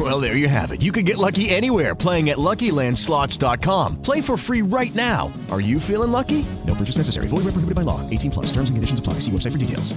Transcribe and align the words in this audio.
Well, 0.00 0.18
there 0.18 0.34
you 0.34 0.48
have 0.48 0.70
it. 0.72 0.80
You 0.80 0.92
can 0.92 1.04
get 1.04 1.18
lucky 1.18 1.50
anywhere 1.50 1.94
playing 1.94 2.30
at 2.30 2.38
LuckyLandSlots.com. 2.38 4.00
Play 4.00 4.22
for 4.22 4.38
free 4.38 4.62
right 4.62 4.94
now. 4.94 5.30
Are 5.50 5.60
you 5.60 5.78
feeling 5.78 6.10
lucky? 6.10 6.46
No 6.66 6.74
purchase 6.74 6.96
necessary. 6.96 7.26
Void 7.26 7.44
where 7.44 7.52
prohibited 7.52 7.74
by 7.74 7.82
law. 7.82 8.08
18 8.08 8.30
plus. 8.30 8.46
Terms 8.46 8.70
and 8.70 8.78
conditions 8.78 8.98
apply. 9.00 9.14
See 9.20 9.30
website 9.30 9.52
for 9.52 9.58
details. 9.58 9.92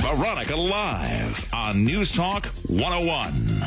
Veronica 0.00 0.56
Live 0.56 1.46
on 1.52 1.84
News 1.84 2.10
Talk 2.10 2.46
101. 2.68 3.60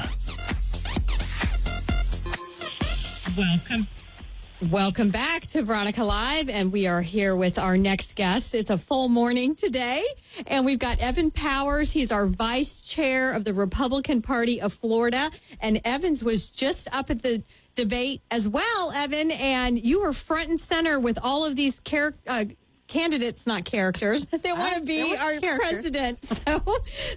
Welcome. 3.37 3.87
Welcome 4.69 5.09
back 5.09 5.47
to 5.47 5.63
Veronica 5.63 6.03
Live, 6.03 6.47
and 6.47 6.71
we 6.71 6.85
are 6.85 7.01
here 7.01 7.35
with 7.35 7.57
our 7.57 7.77
next 7.77 8.15
guest. 8.15 8.53
It's 8.53 8.69
a 8.69 8.77
full 8.77 9.09
morning 9.09 9.55
today, 9.55 10.03
and 10.45 10.67
we've 10.67 10.77
got 10.77 10.99
Evan 10.99 11.31
Powers. 11.31 11.91
He's 11.93 12.11
our 12.11 12.27
vice 12.27 12.79
chair 12.79 13.33
of 13.33 13.43
the 13.43 13.55
Republican 13.55 14.21
Party 14.21 14.61
of 14.61 14.73
Florida, 14.73 15.31
and 15.59 15.81
Evans 15.83 16.23
was 16.23 16.47
just 16.47 16.87
up 16.93 17.09
at 17.09 17.23
the 17.23 17.41
debate 17.73 18.21
as 18.29 18.47
well, 18.47 18.91
Evan, 18.93 19.31
and 19.31 19.83
you 19.83 20.01
were 20.01 20.13
front 20.13 20.49
and 20.49 20.59
center 20.59 20.99
with 20.99 21.17
all 21.23 21.43
of 21.43 21.55
these 21.55 21.81
char- 21.83 22.13
uh, 22.27 22.45
candidates, 22.85 23.47
not 23.47 23.65
characters, 23.65 24.25
that 24.31 24.45
want 24.45 24.75
to 24.75 24.83
be 24.83 25.15
our 25.17 25.39
president. 25.39 26.19
So, 26.23 26.59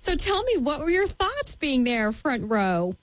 so 0.00 0.16
tell 0.16 0.42
me, 0.44 0.56
what 0.56 0.80
were 0.80 0.90
your 0.90 1.06
thoughts 1.06 1.56
being 1.56 1.84
there 1.84 2.10
front 2.10 2.50
row? 2.50 2.94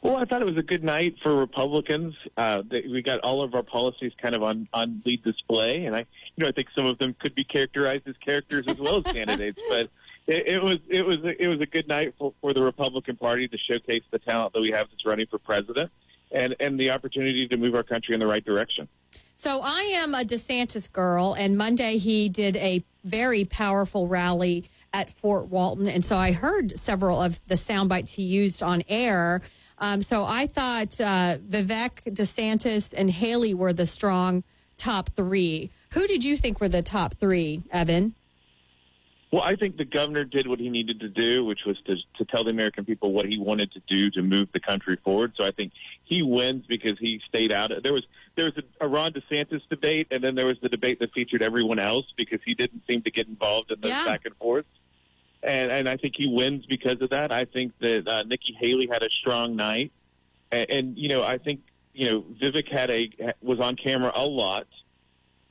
Well, 0.00 0.16
I 0.16 0.24
thought 0.24 0.40
it 0.40 0.46
was 0.46 0.56
a 0.56 0.62
good 0.62 0.82
night 0.82 1.16
for 1.22 1.36
Republicans. 1.36 2.14
Uh, 2.36 2.62
they, 2.68 2.82
we 2.82 3.02
got 3.02 3.20
all 3.20 3.42
of 3.42 3.54
our 3.54 3.62
policies 3.62 4.12
kind 4.20 4.34
of 4.34 4.42
on, 4.42 4.68
on 4.72 5.02
lead 5.04 5.22
display, 5.22 5.84
and 5.84 5.94
I, 5.94 6.00
you 6.00 6.44
know, 6.44 6.48
I 6.48 6.52
think 6.52 6.68
some 6.74 6.86
of 6.86 6.98
them 6.98 7.14
could 7.18 7.34
be 7.34 7.44
characterized 7.44 8.08
as 8.08 8.16
characters 8.16 8.64
as 8.68 8.78
well 8.78 9.02
as 9.04 9.12
candidates. 9.12 9.60
But 9.68 9.90
it, 10.26 10.46
it 10.46 10.62
was 10.62 10.78
it 10.88 11.04
was 11.04 11.18
it 11.22 11.48
was 11.48 11.60
a 11.60 11.66
good 11.66 11.88
night 11.88 12.14
for, 12.18 12.32
for 12.40 12.52
the 12.52 12.62
Republican 12.62 13.16
Party 13.16 13.48
to 13.48 13.58
showcase 13.58 14.02
the 14.10 14.18
talent 14.18 14.54
that 14.54 14.60
we 14.60 14.70
have 14.70 14.88
that's 14.90 15.04
running 15.04 15.26
for 15.26 15.38
president, 15.38 15.90
and 16.30 16.56
and 16.60 16.78
the 16.78 16.90
opportunity 16.90 17.46
to 17.48 17.56
move 17.56 17.74
our 17.74 17.82
country 17.82 18.14
in 18.14 18.20
the 18.20 18.26
right 18.26 18.44
direction. 18.44 18.88
So 19.36 19.60
I 19.64 19.92
am 19.96 20.14
a 20.14 20.22
DeSantis 20.22 20.90
girl, 20.90 21.34
and 21.34 21.58
Monday 21.58 21.98
he 21.98 22.28
did 22.28 22.56
a 22.58 22.84
very 23.02 23.44
powerful 23.44 24.06
rally 24.06 24.64
at 24.92 25.10
Fort 25.10 25.48
Walton, 25.48 25.88
and 25.88 26.04
so 26.04 26.16
I 26.16 26.32
heard 26.32 26.78
several 26.78 27.20
of 27.20 27.40
the 27.48 27.56
sound 27.56 27.88
bites 27.88 28.12
he 28.12 28.22
used 28.22 28.62
on 28.62 28.82
air. 28.88 29.42
Um, 29.82 30.00
so 30.00 30.24
I 30.24 30.46
thought 30.46 31.00
uh, 31.00 31.38
Vivek, 31.38 32.04
DeSantis, 32.06 32.94
and 32.96 33.10
Haley 33.10 33.52
were 33.52 33.72
the 33.72 33.84
strong 33.84 34.44
top 34.76 35.10
three. 35.10 35.70
Who 35.90 36.06
did 36.06 36.24
you 36.24 36.36
think 36.36 36.60
were 36.60 36.68
the 36.68 36.82
top 36.82 37.14
three, 37.14 37.64
Evan? 37.72 38.14
Well, 39.32 39.42
I 39.42 39.56
think 39.56 39.78
the 39.78 39.84
governor 39.84 40.24
did 40.24 40.46
what 40.46 40.60
he 40.60 40.68
needed 40.68 41.00
to 41.00 41.08
do, 41.08 41.44
which 41.44 41.60
was 41.66 41.80
to, 41.86 41.96
to 42.18 42.24
tell 42.26 42.44
the 42.44 42.50
American 42.50 42.84
people 42.84 43.12
what 43.12 43.26
he 43.26 43.38
wanted 43.38 43.72
to 43.72 43.80
do 43.88 44.08
to 44.12 44.22
move 44.22 44.48
the 44.52 44.60
country 44.60 44.98
forward. 45.02 45.32
So 45.36 45.44
I 45.44 45.50
think 45.50 45.72
he 46.04 46.22
wins 46.22 46.64
because 46.68 46.96
he 47.00 47.20
stayed 47.28 47.50
out. 47.50 47.72
There 47.82 47.92
was 47.92 48.06
there 48.36 48.44
was 48.44 48.54
a, 48.58 48.84
a 48.84 48.88
Ron 48.88 49.12
DeSantis 49.12 49.62
debate, 49.68 50.06
and 50.12 50.22
then 50.22 50.36
there 50.36 50.46
was 50.46 50.58
the 50.62 50.68
debate 50.68 51.00
that 51.00 51.12
featured 51.12 51.42
everyone 51.42 51.80
else 51.80 52.06
because 52.16 52.40
he 52.44 52.54
didn't 52.54 52.82
seem 52.86 53.02
to 53.02 53.10
get 53.10 53.26
involved 53.26 53.72
in 53.72 53.80
those 53.80 53.90
Yeah. 53.90 54.04
back 54.04 54.26
and 54.26 54.36
forth. 54.36 54.66
And 55.42 55.72
and 55.72 55.88
I 55.88 55.96
think 55.96 56.14
he 56.16 56.28
wins 56.28 56.66
because 56.66 57.00
of 57.00 57.10
that. 57.10 57.32
I 57.32 57.44
think 57.44 57.72
that 57.80 58.06
uh, 58.06 58.22
Nikki 58.22 58.56
Haley 58.58 58.88
had 58.90 59.02
a 59.02 59.10
strong 59.10 59.56
night, 59.56 59.92
and, 60.50 60.70
and 60.70 60.98
you 60.98 61.08
know 61.08 61.22
I 61.24 61.38
think 61.38 61.60
you 61.92 62.10
know 62.10 62.24
Vivek 62.40 62.70
had 62.70 62.90
a 62.90 63.34
was 63.42 63.58
on 63.60 63.76
camera 63.76 64.12
a 64.14 64.24
lot. 64.24 64.66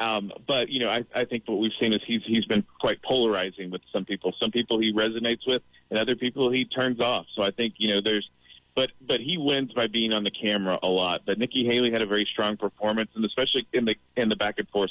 Um, 0.01 0.31
but 0.47 0.69
you 0.69 0.79
know, 0.79 0.89
I, 0.89 1.05
I 1.13 1.25
think 1.25 1.43
what 1.45 1.59
we've 1.59 1.71
seen 1.79 1.93
is 1.93 2.01
he's 2.07 2.23
he's 2.25 2.45
been 2.45 2.65
quite 2.79 3.01
polarizing 3.03 3.69
with 3.69 3.81
some 3.93 4.03
people. 4.03 4.33
Some 4.41 4.49
people 4.49 4.79
he 4.79 4.91
resonates 4.91 5.45
with, 5.45 5.61
and 5.91 5.99
other 5.99 6.15
people 6.15 6.49
he 6.49 6.65
turns 6.65 6.99
off. 6.99 7.27
So 7.35 7.43
I 7.43 7.51
think 7.51 7.75
you 7.77 7.87
know 7.87 8.01
there's, 8.01 8.27
but 8.73 8.91
but 9.05 9.19
he 9.21 9.37
wins 9.37 9.73
by 9.73 9.85
being 9.85 10.11
on 10.11 10.23
the 10.23 10.31
camera 10.31 10.79
a 10.81 10.87
lot. 10.87 11.21
But 11.25 11.37
Nikki 11.37 11.65
Haley 11.65 11.91
had 11.91 12.01
a 12.01 12.07
very 12.07 12.25
strong 12.25 12.57
performance, 12.57 13.11
and 13.13 13.23
especially 13.23 13.67
in 13.73 13.85
the 13.85 13.95
in 14.15 14.29
the 14.29 14.35
back 14.35 14.55
and 14.57 14.67
forth 14.69 14.89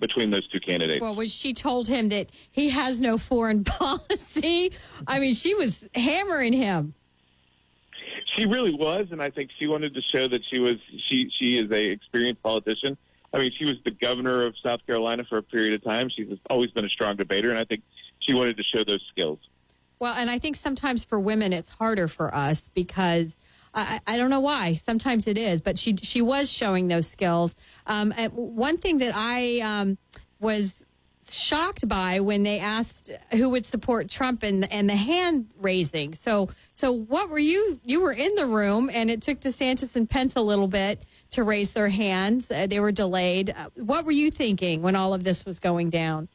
between 0.00 0.30
those 0.30 0.46
two 0.48 0.60
candidates. 0.60 1.00
Well, 1.00 1.14
when 1.14 1.28
she 1.28 1.52
told 1.52 1.88
him 1.88 2.08
that 2.08 2.30
he 2.50 2.70
has 2.70 3.00
no 3.00 3.18
foreign 3.18 3.64
policy, 3.64 4.72
I 5.06 5.18
mean, 5.18 5.34
she 5.34 5.54
was 5.54 5.88
hammering 5.94 6.52
him. 6.52 6.94
She 8.36 8.46
really 8.46 8.74
was, 8.74 9.08
and 9.10 9.22
I 9.22 9.30
think 9.30 9.50
she 9.58 9.66
wanted 9.66 9.94
to 9.94 10.02
show 10.02 10.26
that 10.28 10.42
she 10.50 10.58
was 10.58 10.76
she 11.08 11.30
she 11.38 11.58
is 11.58 11.70
a 11.70 11.90
experienced 11.90 12.42
politician. 12.42 12.96
I 13.32 13.38
mean, 13.38 13.52
she 13.56 13.64
was 13.64 13.76
the 13.84 13.90
governor 13.90 14.44
of 14.44 14.54
South 14.62 14.84
Carolina 14.86 15.24
for 15.28 15.38
a 15.38 15.42
period 15.42 15.74
of 15.74 15.84
time. 15.84 16.08
She's 16.08 16.26
always 16.48 16.70
been 16.70 16.84
a 16.84 16.88
strong 16.88 17.16
debater, 17.16 17.50
and 17.50 17.58
I 17.58 17.64
think 17.64 17.82
she 18.20 18.34
wanted 18.34 18.56
to 18.56 18.64
show 18.64 18.82
those 18.82 19.04
skills. 19.10 19.38
Well, 19.98 20.14
and 20.14 20.30
I 20.30 20.38
think 20.38 20.56
sometimes 20.56 21.04
for 21.04 21.18
women 21.20 21.52
it's 21.52 21.70
harder 21.70 22.08
for 22.08 22.34
us 22.34 22.68
because 22.68 23.36
I, 23.78 24.00
I 24.06 24.16
don't 24.16 24.30
know 24.30 24.40
why. 24.40 24.74
Sometimes 24.74 25.26
it 25.26 25.38
is, 25.38 25.60
but 25.60 25.78
she 25.78 25.96
she 25.96 26.20
was 26.20 26.50
showing 26.50 26.88
those 26.88 27.08
skills. 27.08 27.56
Um, 27.86 28.12
one 28.32 28.78
thing 28.78 28.98
that 28.98 29.12
I 29.14 29.60
um, 29.60 29.98
was 30.40 30.86
shocked 31.30 31.86
by 31.88 32.20
when 32.20 32.42
they 32.42 32.58
asked 32.58 33.10
who 33.32 33.50
would 33.50 33.64
support 33.64 34.08
Trump 34.08 34.42
and 34.42 34.70
and 34.72 34.88
the 34.88 34.96
hand 34.96 35.48
raising. 35.60 36.14
So 36.14 36.48
so 36.72 36.92
what 36.92 37.30
were 37.30 37.38
you? 37.38 37.80
You 37.84 38.00
were 38.00 38.12
in 38.12 38.34
the 38.34 38.46
room, 38.46 38.90
and 38.92 39.10
it 39.10 39.22
took 39.22 39.40
DeSantis 39.40 39.96
and 39.96 40.08
Pence 40.08 40.36
a 40.36 40.40
little 40.40 40.68
bit 40.68 41.02
to 41.30 41.42
raise 41.42 41.72
their 41.72 41.88
hands. 41.88 42.50
Uh, 42.50 42.66
they 42.66 42.80
were 42.80 42.92
delayed. 42.92 43.50
Uh, 43.50 43.70
what 43.76 44.04
were 44.04 44.12
you 44.12 44.30
thinking 44.30 44.82
when 44.82 44.96
all 44.96 45.12
of 45.14 45.24
this 45.24 45.44
was 45.44 45.60
going 45.60 45.90
down? 45.90 46.28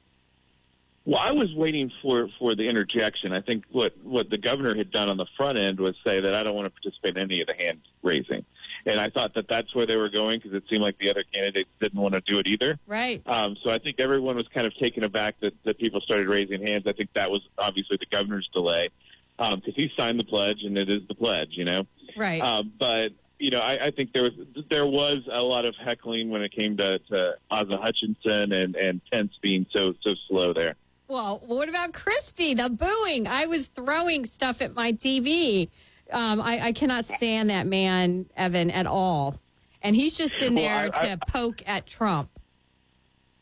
Well, 1.06 1.20
I 1.20 1.32
was 1.32 1.54
waiting 1.54 1.92
for 2.02 2.30
for 2.40 2.56
the 2.56 2.68
interjection. 2.68 3.34
I 3.34 3.42
think 3.42 3.66
what 3.72 3.94
what 4.04 4.30
the 4.30 4.38
governor 4.38 4.74
had 4.74 4.90
done 4.90 5.10
on 5.10 5.18
the 5.18 5.26
front 5.36 5.58
end 5.58 5.80
was 5.80 5.96
say 6.06 6.22
that 6.22 6.34
I 6.34 6.44
don't 6.44 6.56
want 6.56 6.66
to 6.66 6.82
participate 6.82 7.18
in 7.18 7.24
any 7.24 7.42
of 7.42 7.48
the 7.48 7.56
hand 7.56 7.82
raising, 8.02 8.46
and 8.86 9.00
I 9.02 9.10
thought 9.10 9.34
that 9.34 9.50
that's 9.50 9.76
where 9.76 9.86
they 9.86 9.98
were 9.98 10.10
going 10.10 10.40
because 10.40 10.54
it 10.54 10.64
seemed 10.70 10.82
like 10.82 10.98
the 11.00 11.10
other 11.10 11.24
candidates 11.34 11.70
didn't 11.82 12.00
want 12.00 12.16
to 12.16 12.22
do 12.22 12.40
it 12.40 12.48
either. 12.48 12.80
Right. 12.88 13.22
Um, 13.26 13.58
so 13.62 13.70
I 13.70 13.80
think 13.80 14.00
everyone 14.00 14.38
was 14.38 14.48
kind 14.48 14.66
of 14.66 14.74
taken 14.78 15.04
aback 15.04 15.36
that, 15.42 15.54
that 15.66 15.78
people 15.78 16.00
started 16.00 16.30
raising 16.30 16.66
hands. 16.66 16.88
I 16.88 16.94
think 16.94 17.10
that 17.16 17.30
was 17.30 17.42
obviously 17.58 17.98
the 17.98 18.06
governor's 18.06 18.50
delay 18.54 18.90
because 19.38 19.76
he 19.76 19.92
signed 19.98 20.20
the 20.20 20.24
pledge 20.24 20.64
and 20.64 20.78
it 20.78 20.90
is 20.90 21.02
the 21.10 21.16
pledge, 21.16 21.50
you 21.52 21.66
know. 21.66 21.86
Right. 22.16 22.42
Um, 22.42 22.72
but 22.80 23.12
you 23.40 23.52
know, 23.52 23.60
I, 23.60 23.88
I 23.88 23.92
think 23.92 24.14
there 24.14 24.24
was 24.24 24.34
there 24.70 24.86
was 24.86 25.18
a 25.30 25.42
lot 25.42 25.66
of 25.66 25.76
heckling 25.76 26.30
when 26.30 26.42
it 26.44 26.54
came 26.54 26.78
to, 26.78 27.00
to 27.00 27.36
Asa 27.52 27.78
Hutchinson 27.78 28.54
and 28.54 28.76
and 28.78 29.02
Pence 29.12 29.34
being 29.42 29.66
so 29.72 29.94
so 30.02 30.16
slow 30.30 30.54
there. 30.54 30.76
Well, 31.08 31.42
what 31.46 31.70
about 31.70 31.94
Christie? 31.94 32.54
The 32.54 32.70
booing. 32.70 33.28
I 33.28 33.46
was 33.46 33.68
throwing 33.68 34.26
stuff 34.26 34.62
at 34.62 34.74
my 34.74 34.94
TV. 34.94 35.70
Um, 36.12 36.42
I, 36.42 36.60
I 36.68 36.72
cannot 36.72 37.06
stand 37.06 37.50
that 37.50 37.68
man, 37.68 38.28
Evan, 38.36 38.72
at 38.72 38.86
all. 38.86 39.40
And 39.82 39.96
he's 39.96 40.18
just 40.18 40.42
in 40.42 40.56
Well, 40.56 40.64
there 40.64 40.92
I- 40.96 41.08
to 41.10 41.18
poke 41.28 41.62
at 41.68 41.86
Trump. 41.86 42.30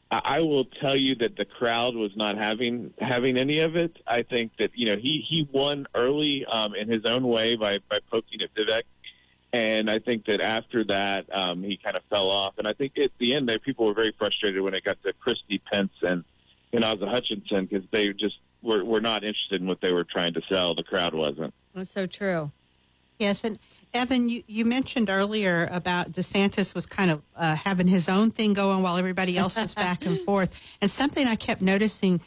I 0.09 0.21
I 0.25 0.39
will 0.41 0.65
tell 0.65 0.95
you 0.95 1.15
that 1.15 1.37
the 1.37 1.45
crowd 1.45 1.95
was 1.95 2.11
not 2.17 2.37
having 2.37 2.93
having 2.99 3.37
any 3.37 3.59
of 3.59 3.77
it. 3.77 3.95
I 4.05 4.23
think 4.23 4.51
that 4.59 4.71
you 4.75 4.85
know 4.87 4.97
he 4.97 5.23
he 5.25 5.47
won 5.53 5.87
early 5.95 6.43
um, 6.45 6.75
in 6.75 6.89
his 6.89 7.05
own 7.05 7.23
way 7.25 7.55
by 7.55 7.79
by 7.89 7.99
poking 8.11 8.41
at 8.41 8.53
Vivek, 8.53 8.83
and 9.53 9.89
I 9.89 9.99
think 9.99 10.25
that 10.25 10.41
after 10.41 10.83
that 10.85 11.33
um, 11.33 11.63
he 11.63 11.77
kind 11.77 11.95
of 11.95 12.03
fell 12.09 12.29
off. 12.29 12.55
And 12.57 12.67
I 12.67 12.73
think 12.73 12.97
at 12.97 13.11
the 13.19 13.33
end 13.35 13.47
there 13.47 13.57
people 13.59 13.85
were 13.85 13.93
very 13.93 14.13
frustrated 14.17 14.61
when 14.61 14.73
it 14.73 14.83
got 14.83 15.01
to 15.03 15.13
Christie 15.13 15.61
Pence 15.71 15.93
and 16.01 16.25
and 16.73 16.83
Asa 16.83 17.07
Hutchinson 17.07 17.65
because 17.65 17.87
they 17.91 18.13
just 18.13 18.37
were 18.61 18.83
were 18.83 19.01
not 19.01 19.23
interested 19.23 19.61
in 19.61 19.67
what 19.67 19.81
they 19.81 19.91
were 19.91 20.03
trying 20.03 20.33
to 20.33 20.41
sell. 20.49 20.75
The 20.75 20.83
crowd 20.83 21.13
wasn't. 21.13 21.53
That's 21.73 21.91
so 21.91 22.05
true. 22.05 22.51
Yes, 23.17 23.43
and 23.43 23.59
Evan, 23.93 24.29
you, 24.29 24.43
you 24.47 24.63
mentioned 24.63 25.09
earlier 25.09 25.67
about 25.71 26.13
DeSantis 26.13 26.73
was 26.73 26.85
kind 26.85 27.11
of 27.11 27.21
uh, 27.35 27.55
having 27.55 27.87
his 27.87 28.07
own 28.07 28.31
thing 28.31 28.53
going 28.53 28.81
while 28.81 28.97
everybody 28.97 29.37
else 29.37 29.57
was 29.57 29.75
back 29.87 30.05
and 30.05 30.19
forth. 30.21 30.59
And 30.81 30.89
something 30.89 31.27
I 31.27 31.35
kept 31.35 31.61
noticing 31.61 32.21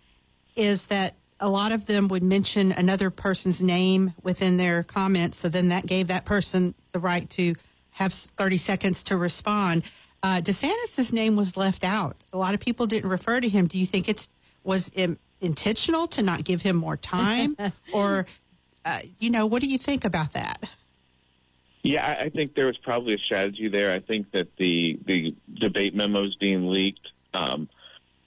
is 0.57 0.89
that 0.89 1.15
a 1.41 1.49
lot 1.49 1.73
of 1.73 1.87
them 1.87 2.09
would 2.09 2.23
mention 2.23 2.71
another 2.73 3.11
person's 3.11 3.63
name 3.63 4.15
within 4.23 4.57
their 4.57 4.83
comments. 4.83 5.39
So 5.39 5.49
then 5.49 5.69
that 5.71 5.87
gave 5.87 6.07
that 6.09 6.25
person 6.25 6.75
the 6.93 6.99
right 6.99 7.29
to 7.31 7.55
have 7.93 8.13
30 8.13 8.59
seconds 8.59 9.03
to 9.05 9.17
respond. 9.17 9.85
Uh, 10.23 10.41
DeSantis' 10.43 11.13
name 11.13 11.35
was 11.35 11.57
left 11.57 11.83
out. 11.83 12.17
A 12.33 12.39
lot 12.39 12.55
of 12.55 12.61
people 12.61 12.87
didn't 12.87 13.11
refer 13.11 13.41
to 13.41 13.49
him. 13.49 13.67
Do 13.67 13.79
you 13.79 13.87
think 13.87 14.09
it's 14.09 14.29
was 14.65 14.91
it 14.95 15.19
intentional 15.41 16.07
to 16.09 16.23
not 16.23 16.45
give 16.45 16.63
him 16.63 16.77
more 16.77 16.97
time, 16.97 17.57
or 17.95 18.27
uh, 18.85 19.01
you 19.19 19.31
know, 19.31 19.47
what 19.47 19.63
do 19.63 19.69
you 19.69 19.79
think 19.79 20.05
about 20.05 20.33
that? 20.33 20.69
Yeah, 21.83 22.05
I, 22.05 22.25
I 22.25 22.29
think 22.31 22.55
there 22.55 22.67
was 22.67 22.79
probably 22.79 23.15
a 23.15 23.19
strategy 23.19 23.69
there. 23.69 23.93
I 23.93 24.01
think 24.01 24.33
that 24.33 24.57
the 24.57 24.99
the 25.05 25.35
debate 25.61 25.95
memos 25.95 26.35
being 26.37 26.69
leaked, 26.69 27.09
um, 27.35 27.69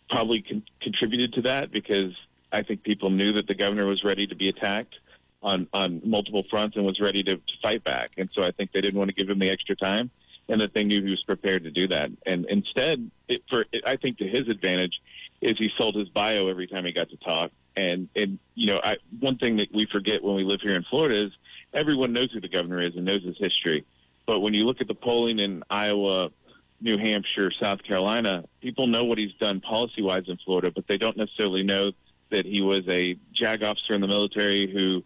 probably 0.09 0.41
con- 0.41 0.63
contributed 0.81 1.33
to 1.33 1.41
that 1.41 1.71
because 1.71 2.13
I 2.51 2.61
think 2.61 2.83
people 2.83 3.09
knew 3.09 3.33
that 3.33 3.47
the 3.47 3.55
governor 3.55 3.85
was 3.85 4.03
ready 4.03 4.27
to 4.27 4.35
be 4.35 4.47
attacked 4.47 4.95
on 5.41 5.67
on 5.73 6.01
multiple 6.05 6.43
fronts 6.49 6.75
and 6.75 6.85
was 6.85 6.99
ready 6.99 7.23
to, 7.23 7.35
to 7.35 7.53
fight 7.61 7.83
back, 7.83 8.11
and 8.17 8.29
so 8.33 8.43
I 8.43 8.51
think 8.51 8.71
they 8.71 8.81
didn't 8.81 8.97
want 8.97 9.09
to 9.09 9.15
give 9.15 9.29
him 9.29 9.39
the 9.39 9.49
extra 9.49 9.75
time, 9.75 10.11
and 10.49 10.61
that 10.61 10.73
they 10.73 10.83
knew 10.83 11.03
he 11.03 11.09
was 11.09 11.23
prepared 11.23 11.63
to 11.63 11.71
do 11.71 11.87
that. 11.87 12.11
And 12.27 12.45
instead, 12.45 13.09
it, 13.27 13.41
for 13.49 13.65
it, 13.71 13.83
I 13.87 13.95
think 13.95 14.19
to 14.19 14.27
his 14.27 14.47
advantage, 14.49 15.01
is 15.41 15.57
he 15.57 15.69
sold 15.77 15.95
his 15.95 16.09
bio 16.09 16.47
every 16.47 16.67
time 16.67 16.85
he 16.85 16.91
got 16.91 17.09
to 17.09 17.17
talk. 17.17 17.51
And 17.75 18.09
and 18.15 18.39
you 18.55 18.67
know, 18.67 18.81
I, 18.83 18.97
one 19.19 19.37
thing 19.37 19.57
that 19.57 19.73
we 19.73 19.85
forget 19.85 20.23
when 20.23 20.35
we 20.35 20.43
live 20.43 20.61
here 20.61 20.75
in 20.75 20.83
Florida 20.83 21.25
is 21.25 21.31
everyone 21.73 22.13
knows 22.13 22.31
who 22.31 22.41
the 22.41 22.47
governor 22.47 22.81
is 22.81 22.95
and 22.95 23.05
knows 23.05 23.23
his 23.23 23.37
history. 23.37 23.85
But 24.25 24.39
when 24.39 24.53
you 24.53 24.65
look 24.65 24.81
at 24.81 24.87
the 24.87 24.95
polling 24.95 25.39
in 25.39 25.63
Iowa, 25.69 26.31
New 26.81 26.97
Hampshire, 26.97 27.51
South 27.51 27.83
Carolina, 27.83 28.43
people 28.61 28.87
know 28.87 29.03
what 29.03 29.17
he's 29.17 29.33
done 29.33 29.61
policy 29.61 30.01
wise 30.01 30.25
in 30.27 30.37
Florida, 30.43 30.71
but 30.71 30.87
they 30.87 30.97
don't 30.97 31.17
necessarily 31.17 31.63
know 31.63 31.91
that 32.29 32.45
he 32.45 32.61
was 32.61 32.81
a 32.87 33.17
JAG 33.33 33.63
officer 33.63 33.93
in 33.93 34.01
the 34.01 34.07
military 34.07 34.67
who 34.67 35.03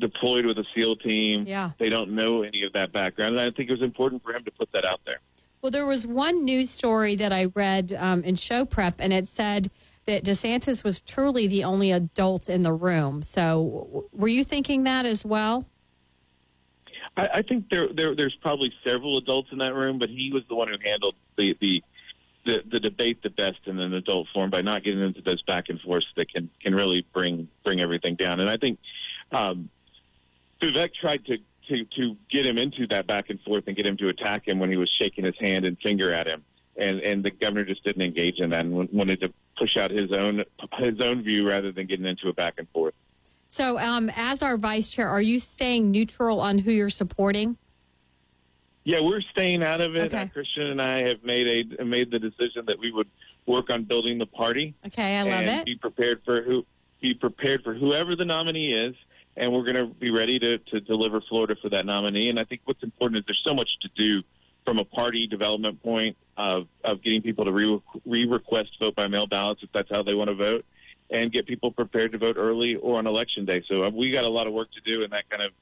deployed 0.00 0.44
with 0.44 0.58
a 0.58 0.64
SEAL 0.74 0.96
team. 0.96 1.44
Yeah. 1.46 1.70
They 1.78 1.88
don't 1.88 2.10
know 2.10 2.42
any 2.42 2.62
of 2.64 2.72
that 2.74 2.92
background. 2.92 3.38
And 3.38 3.40
I 3.40 3.50
think 3.50 3.70
it 3.70 3.72
was 3.72 3.82
important 3.82 4.22
for 4.22 4.32
him 4.34 4.44
to 4.44 4.50
put 4.50 4.70
that 4.72 4.84
out 4.84 5.00
there. 5.06 5.20
Well, 5.60 5.70
there 5.70 5.86
was 5.86 6.06
one 6.06 6.44
news 6.44 6.70
story 6.70 7.16
that 7.16 7.32
I 7.32 7.46
read 7.46 7.96
um, 7.98 8.22
in 8.22 8.36
show 8.36 8.64
prep, 8.64 9.00
and 9.00 9.12
it 9.12 9.26
said 9.26 9.70
that 10.06 10.24
DeSantis 10.24 10.84
was 10.84 11.00
truly 11.00 11.46
the 11.46 11.64
only 11.64 11.90
adult 11.90 12.48
in 12.48 12.62
the 12.62 12.72
room. 12.72 13.22
So, 13.22 14.08
were 14.12 14.28
you 14.28 14.44
thinking 14.44 14.84
that 14.84 15.04
as 15.04 15.24
well? 15.24 15.66
I, 17.16 17.28
I 17.34 17.42
think 17.42 17.68
there, 17.70 17.88
there 17.88 18.14
there's 18.14 18.36
probably 18.40 18.72
several 18.84 19.18
adults 19.18 19.50
in 19.52 19.58
that 19.58 19.74
room, 19.74 19.98
but 19.98 20.08
he 20.08 20.30
was 20.32 20.44
the 20.48 20.54
one 20.54 20.68
who 20.68 20.76
handled 20.82 21.16
the 21.36 21.56
the 21.60 21.82
the, 22.46 22.62
the 22.70 22.80
debate 22.80 23.22
the 23.22 23.30
best 23.30 23.58
in 23.66 23.78
an 23.78 23.92
adult 23.92 24.28
form 24.32 24.48
by 24.48 24.62
not 24.62 24.82
getting 24.82 25.02
into 25.02 25.20
those 25.20 25.42
back 25.42 25.68
and 25.68 25.80
forths 25.80 26.06
that 26.16 26.32
can 26.32 26.48
can 26.62 26.74
really 26.74 27.04
bring 27.12 27.48
bring 27.64 27.80
everything 27.80 28.14
down. 28.14 28.40
And 28.40 28.48
I 28.48 28.56
think 28.56 28.78
um, 29.32 29.68
Vivek 30.62 30.94
tried 30.94 31.24
to, 31.26 31.38
to 31.68 31.84
to 31.84 32.16
get 32.30 32.46
him 32.46 32.58
into 32.58 32.86
that 32.88 33.06
back 33.06 33.30
and 33.30 33.40
forth 33.42 33.64
and 33.66 33.76
get 33.76 33.86
him 33.86 33.96
to 33.98 34.08
attack 34.08 34.46
him 34.46 34.58
when 34.58 34.70
he 34.70 34.76
was 34.76 34.90
shaking 34.98 35.24
his 35.24 35.36
hand 35.38 35.64
and 35.64 35.78
finger 35.78 36.12
at 36.12 36.26
him, 36.26 36.44
and 36.76 37.00
and 37.00 37.24
the 37.24 37.30
governor 37.30 37.64
just 37.64 37.84
didn't 37.84 38.02
engage 38.02 38.38
in 38.38 38.50
that 38.50 38.64
and 38.64 38.90
wanted 38.92 39.20
to 39.20 39.32
push 39.56 39.76
out 39.76 39.90
his 39.90 40.12
own 40.12 40.44
his 40.78 41.00
own 41.00 41.22
view 41.22 41.48
rather 41.48 41.72
than 41.72 41.86
getting 41.86 42.06
into 42.06 42.28
a 42.28 42.32
back 42.32 42.54
and 42.58 42.68
forth. 42.70 42.94
So, 43.48 43.78
um, 43.78 44.10
as 44.14 44.42
our 44.42 44.56
vice 44.58 44.88
chair, 44.88 45.08
are 45.08 45.22
you 45.22 45.38
staying 45.38 45.90
neutral 45.90 46.40
on 46.40 46.58
who 46.58 46.70
you're 46.70 46.90
supporting? 46.90 47.56
Yeah, 48.84 49.00
we're 49.00 49.20
staying 49.20 49.62
out 49.62 49.80
of 49.80 49.96
it. 49.96 50.12
Okay. 50.12 50.22
Uh, 50.22 50.28
Christian 50.28 50.66
and 50.66 50.80
I 50.80 51.06
have 51.08 51.22
made 51.22 51.76
a 51.78 51.84
made 51.84 52.10
the 52.10 52.18
decision 52.18 52.64
that 52.66 52.78
we 52.78 52.92
would 52.92 53.08
work 53.46 53.70
on 53.70 53.84
building 53.84 54.18
the 54.18 54.26
party. 54.26 54.74
Okay, 54.86 55.16
I 55.16 55.22
love 55.22 55.32
and 55.32 55.50
it. 55.50 55.66
Be 55.66 55.76
prepared 55.76 56.22
for 56.24 56.42
who 56.42 56.64
be 57.00 57.14
prepared 57.14 57.62
for 57.62 57.74
whoever 57.74 58.16
the 58.16 58.24
nominee 58.24 58.72
is, 58.72 58.94
and 59.38 59.52
we're 59.52 59.62
going 59.62 59.76
to 59.76 59.86
be 59.86 60.10
ready 60.10 60.38
to 60.40 60.58
to 60.58 60.80
deliver 60.80 61.20
Florida 61.20 61.56
for 61.62 61.70
that 61.70 61.86
nominee. 61.86 62.28
And 62.28 62.38
I 62.38 62.44
think 62.44 62.60
what's 62.64 62.82
important 62.82 63.20
is 63.20 63.24
there's 63.26 63.42
so 63.46 63.54
much 63.54 63.70
to 63.82 63.88
do 63.96 64.22
from 64.66 64.78
a 64.78 64.84
party 64.84 65.26
development 65.26 65.82
point 65.82 66.16
of 66.36 66.66
of 66.84 67.02
getting 67.02 67.22
people 67.22 67.44
to 67.46 67.52
re 67.52 67.80
re 68.04 68.26
request 68.26 68.70
vote 68.80 68.94
by 68.94 69.08
mail 69.08 69.26
ballots 69.26 69.62
if 69.62 69.70
that's 69.72 69.90
how 69.90 70.02
they 70.02 70.14
want 70.14 70.28
to 70.28 70.34
vote, 70.34 70.64
and 71.10 71.32
get 71.32 71.46
people 71.46 71.70
prepared 71.70 72.12
to 72.12 72.18
vote 72.18 72.36
early 72.36 72.74
or 72.76 72.98
on 72.98 73.06
election 73.06 73.44
day. 73.46 73.62
So 73.68 73.84
uh, 73.84 73.90
we 73.90 74.10
got 74.10 74.24
a 74.24 74.28
lot 74.28 74.46
of 74.46 74.52
work 74.52 74.68
to 74.72 74.80
do 74.80 75.02
in 75.02 75.10
that 75.12 75.30
kind 75.30 75.42
of 75.42 75.52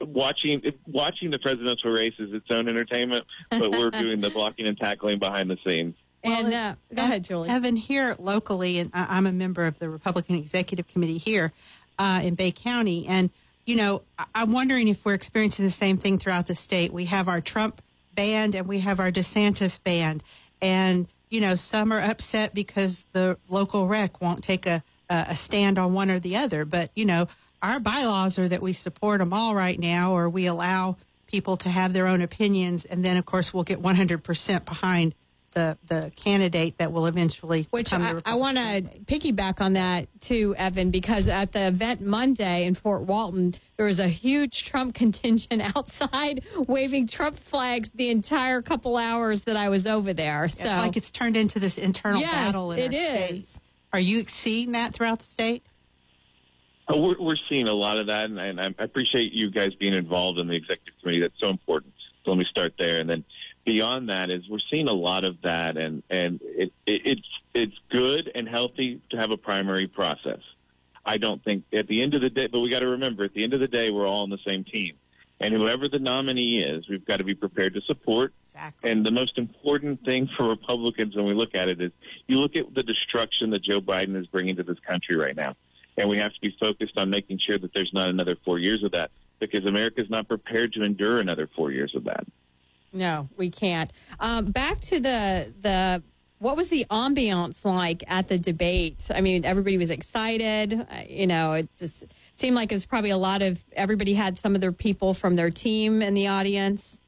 watching 0.00 0.62
watching 0.86 1.30
the 1.30 1.38
presidential 1.38 1.90
race 1.90 2.14
is 2.18 2.32
its 2.32 2.46
own 2.50 2.68
entertainment, 2.68 3.24
but 3.50 3.70
we're 3.70 3.90
doing 3.90 4.20
the 4.20 4.30
blocking 4.30 4.66
and 4.66 4.76
tackling 4.76 5.18
behind 5.18 5.50
the 5.50 5.56
scenes. 5.64 5.94
and 6.22 6.52
uh, 6.52 6.74
go 6.94 7.02
ahead, 7.02 7.24
Julie. 7.24 7.48
Evan, 7.48 7.76
here 7.76 8.14
locally, 8.18 8.78
and 8.78 8.90
I'm 8.92 9.26
a 9.26 9.32
member 9.32 9.66
of 9.66 9.78
the 9.78 9.88
Republican 9.88 10.36
Executive 10.36 10.86
Committee 10.86 11.18
here 11.18 11.52
uh, 12.00 12.20
in 12.24 12.34
Bay 12.34 12.50
County, 12.50 13.06
and 13.06 13.30
you 13.66 13.76
know, 13.76 14.02
I'm 14.34 14.52
wondering 14.52 14.88
if 14.88 15.04
we're 15.04 15.14
experiencing 15.14 15.64
the 15.64 15.70
same 15.70 15.98
thing 15.98 16.18
throughout 16.18 16.46
the 16.46 16.54
state. 16.54 16.92
We 16.92 17.04
have 17.04 17.28
our 17.28 17.40
Trump 17.40 17.82
band 18.14 18.56
and 18.56 18.66
we 18.66 18.80
have 18.80 18.98
our 18.98 19.12
DeSantis 19.12 19.80
band, 19.84 20.24
and 20.62 21.06
you 21.28 21.40
know, 21.40 21.54
some 21.54 21.92
are 21.92 22.00
upset 22.00 22.54
because 22.54 23.06
the 23.12 23.38
local 23.48 23.86
rec 23.86 24.20
won't 24.20 24.42
take 24.42 24.66
a 24.66 24.82
a 25.10 25.34
stand 25.34 25.76
on 25.76 25.92
one 25.92 26.10
or 26.10 26.20
the 26.20 26.36
other. 26.36 26.64
But 26.64 26.90
you 26.96 27.04
know, 27.04 27.28
our 27.62 27.80
bylaws 27.80 28.38
are 28.38 28.48
that 28.48 28.62
we 28.62 28.72
support 28.72 29.20
them 29.20 29.32
all 29.32 29.54
right 29.54 29.78
now, 29.78 30.12
or 30.12 30.30
we 30.30 30.46
allow 30.46 30.96
people 31.26 31.56
to 31.58 31.68
have 31.68 31.92
their 31.92 32.06
own 32.06 32.22
opinions, 32.22 32.84
and 32.86 33.04
then 33.04 33.16
of 33.16 33.26
course 33.26 33.52
we'll 33.52 33.64
get 33.64 33.82
100% 33.82 34.64
behind 34.64 35.14
the 35.52 35.76
the 35.86 36.12
candidate 36.16 36.78
that 36.78 36.92
will 36.92 37.06
eventually 37.06 37.66
Which 37.70 37.90
become 37.90 38.22
I, 38.24 38.32
I 38.32 38.34
want 38.36 38.56
to 38.56 38.82
piggyback 39.04 39.60
on 39.60 39.72
that 39.74 40.08
too, 40.20 40.54
Evan, 40.56 40.90
because 40.90 41.28
at 41.28 41.52
the 41.52 41.66
event 41.66 42.00
Monday 42.00 42.64
in 42.66 42.74
Fort 42.74 43.02
Walton, 43.02 43.54
there 43.76 43.86
was 43.86 43.98
a 44.00 44.08
huge 44.08 44.64
Trump 44.64 44.94
contingent 45.02 45.62
outside 45.76 46.44
waving 46.68 47.06
Trump 47.06 47.36
flags 47.36 47.90
the 47.90 48.10
entire 48.10 48.62
couple 48.62 48.96
hours 48.96 49.44
that 49.44 49.56
I 49.56 49.68
was 49.68 49.86
over 49.86 50.12
there. 50.12 50.48
So 50.48 50.68
It's 50.68 50.78
like 50.78 50.96
it's 50.96 51.10
turned 51.10 51.36
into 51.36 51.58
this 51.58 51.78
internal 51.78 52.20
Yes, 52.20 52.32
battle 52.52 52.72
in 52.72 52.78
it 52.78 52.94
our 52.94 53.32
is. 53.32 53.48
state. 53.50 53.62
Are 53.92 54.00
you 54.00 54.24
seeing 54.26 54.72
that 54.72 54.92
throughout 54.94 55.18
the 55.18 55.24
state? 55.24 55.64
Uh, 56.92 56.96
We're, 56.96 57.16
we're 57.18 57.36
seeing 57.48 57.66
a 57.68 57.72
lot 57.74 57.98
of 57.98 58.06
that, 58.06 58.30
and, 58.30 58.38
and 58.38 58.60
I 58.60 58.72
appreciate 58.78 59.32
you 59.32 59.50
guys 59.50 59.74
being 59.74 59.94
involved 59.94 60.38
in 60.38 60.46
the 60.46 60.54
executive 60.54 60.94
committee. 61.00 61.20
That's 61.20 61.38
so 61.40 61.48
important. 61.48 61.92
So 62.24 62.30
let 62.30 62.38
me 62.38 62.44
start 62.48 62.74
there, 62.78 63.00
and 63.00 63.08
then 63.08 63.24
beyond 63.64 64.08
that 64.08 64.30
is 64.30 64.48
we're 64.48 64.58
seeing 64.70 64.88
a 64.88 64.92
lot 64.92 65.24
of 65.24 65.40
that, 65.42 65.76
and 65.76 66.02
and 66.10 66.40
it, 66.42 66.72
it, 66.86 67.02
it's 67.04 67.28
it's 67.54 67.76
good 67.90 68.30
and 68.34 68.48
healthy 68.48 69.00
to 69.10 69.16
have 69.16 69.30
a 69.30 69.36
primary 69.36 69.86
process. 69.86 70.40
I 71.04 71.16
don't 71.16 71.42
think 71.42 71.64
at 71.72 71.88
the 71.88 72.02
end 72.02 72.14
of 72.14 72.20
the 72.20 72.30
day, 72.30 72.46
but 72.46 72.60
we 72.60 72.70
got 72.70 72.80
to 72.80 72.88
remember 72.88 73.24
at 73.24 73.34
the 73.34 73.42
end 73.42 73.54
of 73.54 73.60
the 73.60 73.68
day 73.68 73.90
we're 73.90 74.06
all 74.06 74.22
on 74.22 74.30
the 74.30 74.38
same 74.46 74.64
team, 74.64 74.96
and 75.40 75.54
whoever 75.54 75.88
the 75.88 75.98
nominee 75.98 76.62
is, 76.62 76.88
we've 76.88 77.04
got 77.04 77.16
to 77.16 77.24
be 77.24 77.34
prepared 77.34 77.74
to 77.74 77.80
support. 77.82 78.34
Exactly. 78.42 78.90
And 78.90 79.04
the 79.04 79.10
most 79.10 79.38
important 79.38 80.04
thing 80.04 80.28
for 80.36 80.48
Republicans 80.48 81.16
when 81.16 81.24
we 81.24 81.34
look 81.34 81.54
at 81.54 81.68
it 81.68 81.80
is 81.80 81.92
you 82.26 82.38
look 82.38 82.56
at 82.56 82.74
the 82.74 82.82
destruction 82.82 83.50
that 83.50 83.62
Joe 83.62 83.80
Biden 83.80 84.16
is 84.16 84.26
bringing 84.26 84.56
to 84.56 84.62
this 84.62 84.78
country 84.80 85.16
right 85.16 85.34
now. 85.34 85.56
And 85.96 86.08
we 86.08 86.18
have 86.18 86.32
to 86.32 86.40
be 86.40 86.54
focused 86.58 86.96
on 86.96 87.10
making 87.10 87.40
sure 87.46 87.58
that 87.58 87.74
there's 87.74 87.90
not 87.92 88.08
another 88.08 88.36
four 88.44 88.58
years 88.58 88.82
of 88.84 88.92
that 88.92 89.10
because 89.38 89.64
America's 89.64 90.08
not 90.08 90.28
prepared 90.28 90.72
to 90.74 90.82
endure 90.82 91.20
another 91.20 91.48
four 91.56 91.72
years 91.72 91.94
of 91.94 92.04
that. 92.04 92.26
No, 92.92 93.28
we 93.36 93.50
can't. 93.50 93.92
Um, 94.18 94.46
back 94.46 94.80
to 94.80 95.00
the 95.00 95.52
the 95.60 96.02
what 96.38 96.56
was 96.56 96.70
the 96.70 96.86
ambiance 96.90 97.64
like 97.64 98.02
at 98.08 98.28
the 98.28 98.38
debate? 98.38 99.10
I 99.14 99.20
mean, 99.20 99.44
everybody 99.44 99.76
was 99.76 99.90
excited. 99.90 100.72
Uh, 100.74 101.02
You 101.08 101.26
know, 101.26 101.52
it 101.52 101.68
just 101.76 102.04
seemed 102.32 102.56
like 102.56 102.72
it 102.72 102.74
was 102.74 102.86
probably 102.86 103.10
a 103.10 103.18
lot 103.18 103.42
of 103.42 103.62
everybody 103.72 104.14
had 104.14 104.38
some 104.38 104.54
of 104.54 104.60
their 104.60 104.72
people 104.72 105.12
from 105.14 105.36
their 105.36 105.50
team 105.50 106.00
in 106.02 106.14
the 106.14 106.26
audience. 106.28 106.98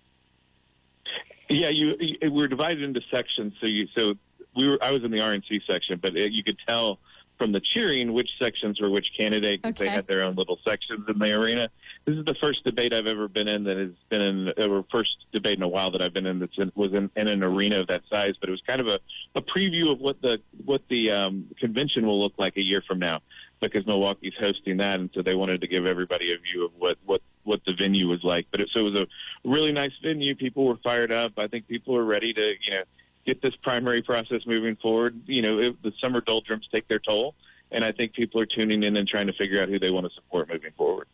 Yeah, 1.49 1.69
you, 1.71 1.97
you 1.99 2.31
we're 2.31 2.49
divided 2.49 2.83
into 2.83 3.01
sections. 3.11 3.55
So 3.61 3.67
you 3.67 3.87
so 3.97 4.15
we 4.57 4.69
were 4.69 4.79
I 4.83 4.91
was 4.93 5.03
in 5.05 5.11
the 5.11 5.19
RNC 5.19 5.63
section, 5.67 5.99
but 6.01 6.17
it, 6.17 6.33
you 6.33 6.43
could 6.45 6.59
tell 6.67 6.99
from 7.39 7.53
the 7.53 7.61
cheering 7.61 8.13
which 8.13 8.29
sections 8.41 8.81
were 8.81 8.89
which 8.91 9.09
candidate 9.19 9.63
'cause 9.63 9.75
they 9.75 9.87
Okay. 9.87 9.95
had 9.95 10.07
their 10.07 10.23
own 10.23 10.35
little 10.37 10.59
sections 10.67 11.05
in 11.09 11.19
the 11.19 11.33
arena. 11.33 11.71
This 12.05 12.17
is 12.17 12.25
the 12.25 12.35
first 12.35 12.65
debate 12.65 12.93
I've 12.93 13.07
ever 13.07 13.29
been 13.29 13.47
in 13.47 13.63
that 13.65 13.77
has 13.77 13.91
been 14.09 14.21
in 14.21 14.53
or 14.59 14.85
first 14.91 15.25
debate 15.33 15.59
in 15.59 15.63
a 15.63 15.69
while 15.69 15.93
that 15.93 16.03
I've 16.03 16.13
been 16.13 16.27
in 16.27 16.41
that 16.41 16.51
was 16.77 16.93
in, 16.93 17.09
in 17.15 17.29
an 17.29 17.45
arena 17.45 17.79
of 17.79 17.87
that 17.87 18.03
size. 18.11 18.35
But 18.41 18.49
it 18.49 18.53
was 18.53 18.63
kind 18.67 18.81
of 18.81 18.89
a, 18.89 18.99
a 19.37 19.43
preview 19.43 19.93
of 19.93 20.01
what 20.01 20.21
the 20.21 20.41
what 20.65 20.83
the 20.89 21.13
um, 21.13 21.47
convention 21.61 22.05
will 22.05 22.21
look 22.21 22.33
like 22.39 22.57
a 22.57 22.63
year 22.63 22.83
from 22.87 22.99
now 22.99 23.21
because 23.61 23.87
Milwaukee's 23.87 24.35
hosting 24.39 24.79
that, 24.79 24.99
and 24.99 25.11
so 25.15 25.23
they 25.23 25.37
wanted 25.37 25.61
to 25.61 25.69
give 25.69 25.87
everybody 25.87 26.33
a 26.33 26.39
view 26.39 26.65
of 26.65 26.73
what 26.77 26.99
what 27.07 27.23
what 27.45 27.65
the 27.65 27.73
venue 27.73 28.09
was 28.09 28.25
like. 28.25 28.47
But 28.51 28.63
it, 28.63 28.71
so 28.73 28.81
it 28.81 28.91
was 28.91 28.95
a 28.97 29.07
really 29.45 29.71
nice 29.71 29.93
venue. 30.03 30.35
People 30.35 30.67
were 30.67 30.79
fired 30.83 31.13
up. 31.13 31.33
I 31.39 31.47
think 31.47 31.69
people 31.69 31.97
are 31.97 32.05
ready 32.05 32.33
to 32.33 32.55
you 32.65 32.71
know 32.73 32.83
get 33.25 33.41
this 33.43 33.55
primary 33.63 34.03
process 34.03 34.41
moving 34.45 34.75
forward. 34.75 35.21
You 35.27 35.43
know, 35.43 35.59
it, 35.61 35.83
the 35.83 35.93
summer 36.01 36.21
doldrums 36.21 36.69
take 36.73 36.89
their 36.89 36.99
toll, 36.99 37.37
and 37.71 37.85
I 37.85 37.93
think 37.93 38.13
people 38.13 38.41
are 38.41 38.47
tuning 38.47 38.83
in 38.83 38.97
and 38.97 39.07
trying 39.07 39.29
to 39.29 39.33
figure 39.35 39.63
out 39.63 39.69
who 39.69 39.79
they 39.79 39.93
want 39.93 40.07
to 40.07 40.15
support 40.15 40.49
moving 40.49 40.73
forward. 40.77 41.07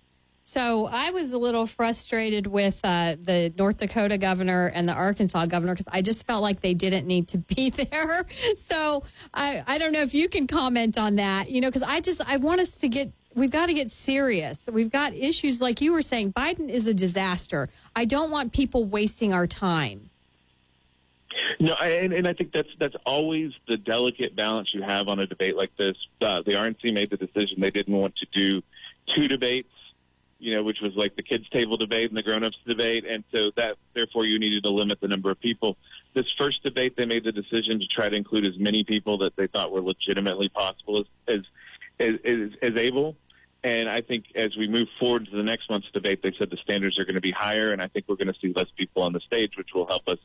So 0.48 0.86
I 0.90 1.10
was 1.10 1.30
a 1.32 1.36
little 1.36 1.66
frustrated 1.66 2.46
with 2.46 2.80
uh, 2.82 3.16
the 3.22 3.52
North 3.58 3.76
Dakota 3.76 4.16
governor 4.16 4.68
and 4.68 4.88
the 4.88 4.94
Arkansas 4.94 5.44
governor 5.44 5.74
because 5.74 5.92
I 5.92 6.00
just 6.00 6.26
felt 6.26 6.42
like 6.42 6.62
they 6.62 6.72
didn't 6.72 7.06
need 7.06 7.28
to 7.28 7.38
be 7.38 7.68
there. 7.90 8.24
So 8.56 9.04
I, 9.34 9.62
I 9.66 9.76
don't 9.76 9.92
know 9.92 10.00
if 10.00 10.14
you 10.14 10.26
can 10.26 10.46
comment 10.46 10.96
on 10.96 11.16
that, 11.16 11.50
you 11.50 11.60
know, 11.60 11.68
because 11.68 11.82
I 11.82 12.00
just 12.00 12.26
I 12.26 12.38
want 12.38 12.62
us 12.62 12.76
to 12.76 12.88
get 12.88 13.12
we've 13.34 13.50
got 13.50 13.66
to 13.66 13.74
get 13.74 13.90
serious. 13.90 14.66
We've 14.72 14.90
got 14.90 15.12
issues 15.12 15.60
like 15.60 15.82
you 15.82 15.92
were 15.92 16.00
saying. 16.00 16.32
Biden 16.32 16.70
is 16.70 16.86
a 16.86 16.94
disaster. 16.94 17.68
I 17.94 18.06
don't 18.06 18.30
want 18.30 18.54
people 18.54 18.86
wasting 18.86 19.34
our 19.34 19.46
time. 19.46 20.08
No, 21.60 21.74
and, 21.74 22.14
and 22.14 22.26
I 22.26 22.32
think 22.32 22.52
that's 22.52 22.70
that's 22.78 22.96
always 23.04 23.52
the 23.66 23.76
delicate 23.76 24.34
balance 24.34 24.70
you 24.72 24.80
have 24.80 25.08
on 25.08 25.18
a 25.18 25.26
debate 25.26 25.56
like 25.56 25.76
this. 25.76 25.98
Uh, 26.22 26.40
the 26.40 26.52
RNC 26.52 26.94
made 26.94 27.10
the 27.10 27.18
decision 27.18 27.60
they 27.60 27.70
didn't 27.70 27.94
want 27.94 28.16
to 28.16 28.26
do 28.32 28.62
two 29.14 29.28
debates, 29.28 29.68
you 30.38 30.54
know, 30.54 30.62
which 30.62 30.80
was 30.80 30.94
like 30.94 31.16
the 31.16 31.22
kids' 31.22 31.48
table 31.50 31.76
debate 31.76 32.08
and 32.08 32.16
the 32.16 32.22
grown-ups 32.22 32.58
debate, 32.66 33.04
and 33.04 33.24
so 33.32 33.50
that 33.56 33.76
therefore 33.94 34.24
you 34.24 34.38
needed 34.38 34.62
to 34.62 34.70
limit 34.70 35.00
the 35.00 35.08
number 35.08 35.30
of 35.30 35.40
people. 35.40 35.76
this 36.14 36.26
first 36.38 36.62
debate, 36.62 36.96
they 36.96 37.06
made 37.06 37.24
the 37.24 37.32
decision 37.32 37.80
to 37.80 37.86
try 37.86 38.08
to 38.08 38.16
include 38.16 38.46
as 38.46 38.58
many 38.58 38.84
people 38.84 39.18
that 39.18 39.34
they 39.36 39.46
thought 39.48 39.72
were 39.72 39.82
legitimately 39.82 40.48
possible 40.48 41.04
as 41.26 41.40
as 41.98 42.14
as, 42.24 42.50
as 42.62 42.76
able. 42.76 43.16
And 43.64 43.88
I 43.88 44.00
think 44.00 44.26
as 44.36 44.56
we 44.56 44.68
move 44.68 44.86
forward 45.00 45.26
to 45.26 45.36
the 45.36 45.42
next 45.42 45.68
month's 45.68 45.90
debate, 45.90 46.22
they 46.22 46.32
said 46.38 46.48
the 46.50 46.56
standards 46.58 46.96
are 46.98 47.04
going 47.04 47.16
to 47.16 47.20
be 47.20 47.32
higher, 47.32 47.72
and 47.72 47.82
I 47.82 47.88
think 47.88 48.04
we're 48.08 48.16
going 48.16 48.32
to 48.32 48.38
see 48.40 48.52
less 48.54 48.68
people 48.76 49.02
on 49.02 49.12
the 49.12 49.20
stage, 49.20 49.56
which 49.56 49.70
will 49.74 49.86
help 49.86 50.06
us 50.06 50.18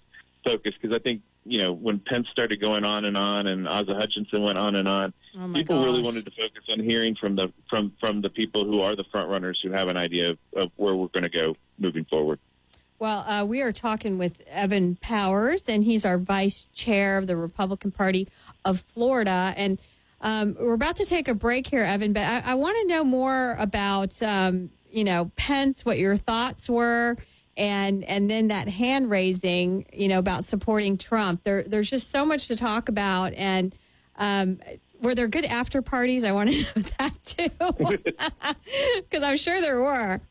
focus. 0.43 0.73
Because 0.79 0.95
I 0.95 0.99
think 0.99 1.21
you 1.45 1.59
know 1.59 1.73
when 1.73 1.99
Pence 1.99 2.27
started 2.31 2.61
going 2.61 2.83
on 2.85 3.05
and 3.05 3.17
on, 3.17 3.47
and 3.47 3.67
Asa 3.67 3.95
Hutchinson 3.95 4.43
went 4.43 4.57
on 4.57 4.75
and 4.75 4.87
on, 4.87 5.13
Oh 5.39 5.51
people 5.53 5.83
really 5.83 6.01
wanted 6.01 6.25
to 6.25 6.31
focus 6.31 6.63
on 6.69 6.79
hearing 6.79 7.15
from 7.15 7.35
the 7.35 7.51
from 7.69 7.93
from 7.99 8.21
the 8.21 8.29
people 8.29 8.65
who 8.65 8.81
are 8.81 8.95
the 8.95 9.05
front 9.05 9.29
runners 9.29 9.59
who 9.63 9.71
have 9.71 9.87
an 9.87 9.97
idea 9.97 10.31
of, 10.31 10.37
of 10.55 10.71
where 10.75 10.95
we're 10.95 11.07
going 11.07 11.23
to 11.23 11.29
go 11.29 11.55
moving 11.79 12.05
forward. 12.05 12.39
Well, 13.03 13.25
uh, 13.27 13.43
we 13.43 13.61
are 13.61 13.73
talking 13.73 14.17
with 14.17 14.41
Evan 14.47 14.95
Powers, 15.01 15.67
and 15.67 15.83
he's 15.83 16.05
our 16.05 16.17
vice 16.17 16.69
chair 16.73 17.17
of 17.17 17.27
the 17.27 17.35
Republican 17.35 17.91
Party 17.91 18.29
of 18.63 18.79
Florida. 18.93 19.53
And 19.57 19.77
um, 20.21 20.55
we're 20.57 20.75
about 20.75 20.95
to 20.95 21.05
take 21.05 21.27
a 21.27 21.33
break 21.33 21.67
here, 21.67 21.83
Evan, 21.83 22.13
but 22.13 22.23
I, 22.23 22.51
I 22.51 22.53
want 22.53 22.77
to 22.81 22.87
know 22.87 23.03
more 23.03 23.57
about, 23.59 24.23
um, 24.23 24.69
you 24.89 25.03
know, 25.03 25.31
Pence, 25.35 25.83
what 25.83 25.97
your 25.97 26.15
thoughts 26.15 26.69
were, 26.69 27.17
and 27.55 28.03
and 28.03 28.29
then 28.29 28.47
that 28.47 28.67
hand 28.67 29.09
raising, 29.09 29.85
you 29.93 30.07
know, 30.07 30.19
about 30.19 30.45
supporting 30.45 30.97
Trump. 30.97 31.43
There, 31.43 31.63
there's 31.63 31.89
just 31.89 32.09
so 32.09 32.25
much 32.25 32.47
to 32.47 32.55
talk 32.55 32.89
about, 32.89 33.33
and 33.33 33.75
um, 34.17 34.59
were 35.01 35.15
there 35.15 35.27
good 35.27 35.45
after 35.45 35.81
parties? 35.81 36.23
I 36.23 36.31
want 36.31 36.51
to 36.51 36.55
know 36.75 36.81
that 36.97 37.23
too, 37.23 37.49
because 39.09 39.23
I'm 39.23 39.37
sure 39.37 39.61
there 39.61 39.81
were. 39.81 40.21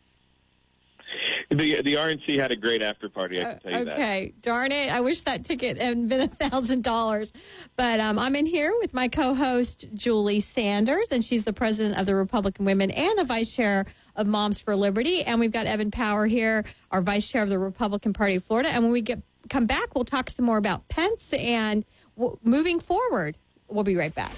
The 1.57 1.83
the 1.83 1.95
RNC 1.95 2.39
had 2.39 2.51
a 2.51 2.57
great 2.57 2.83
after 2.83 3.09
party. 3.09 3.41
I 3.41 3.45
can 3.45 3.61
tell 3.61 3.73
you 3.73 3.85
that. 3.85 3.95
Okay, 3.95 4.35
darn 4.41 4.73
it! 4.73 4.91
I 4.91 5.01
wish 5.01 5.23
that 5.23 5.45
ticket 5.45 5.79
had 5.79 6.09
been 6.09 6.21
a 6.21 6.27
thousand 6.29 6.83
dollars. 6.85 7.33
But 7.77 8.01
um, 8.01 8.19
I'm 8.19 8.35
in 8.37 8.47
here 8.47 8.73
with 8.81 8.95
my 8.95 9.09
co-host 9.09 9.89
Julie 9.95 10.41
Sanders, 10.41 11.13
and 11.13 11.25
she's 11.25 11.45
the 11.45 11.53
president 11.53 11.99
of 11.99 12.07
the 12.07 12.15
Republican 12.15 12.65
Women 12.65 12.91
and 12.91 13.19
the 13.19 13.25
vice 13.25 13.55
chair 13.55 13.87
of 14.17 14.27
Moms 14.27 14.59
for 14.61 14.77
Liberty. 14.77 15.23
And 15.23 15.41
we've 15.41 15.53
got 15.53 15.67
Evan 15.67 15.91
Power 15.91 16.27
here, 16.27 16.65
our 16.91 17.03
vice 17.03 17.29
chair 17.29 17.43
of 17.43 17.49
the 17.49 17.59
Republican 17.59 18.13
Party 18.13 18.37
of 18.37 18.45
Florida. 18.45 18.71
And 18.71 18.83
when 18.83 18.93
we 18.93 19.03
get 19.03 19.23
come 19.49 19.67
back, 19.67 19.95
we'll 19.95 20.05
talk 20.05 20.31
some 20.31 20.45
more 20.47 20.59
about 20.59 20.89
Pence 20.89 21.33
and 21.35 21.85
w- 22.17 22.39
moving 22.43 22.81
forward. 22.81 23.37
We'll 23.69 23.85
be 23.85 23.97
right 23.97 24.15
back. 24.15 24.33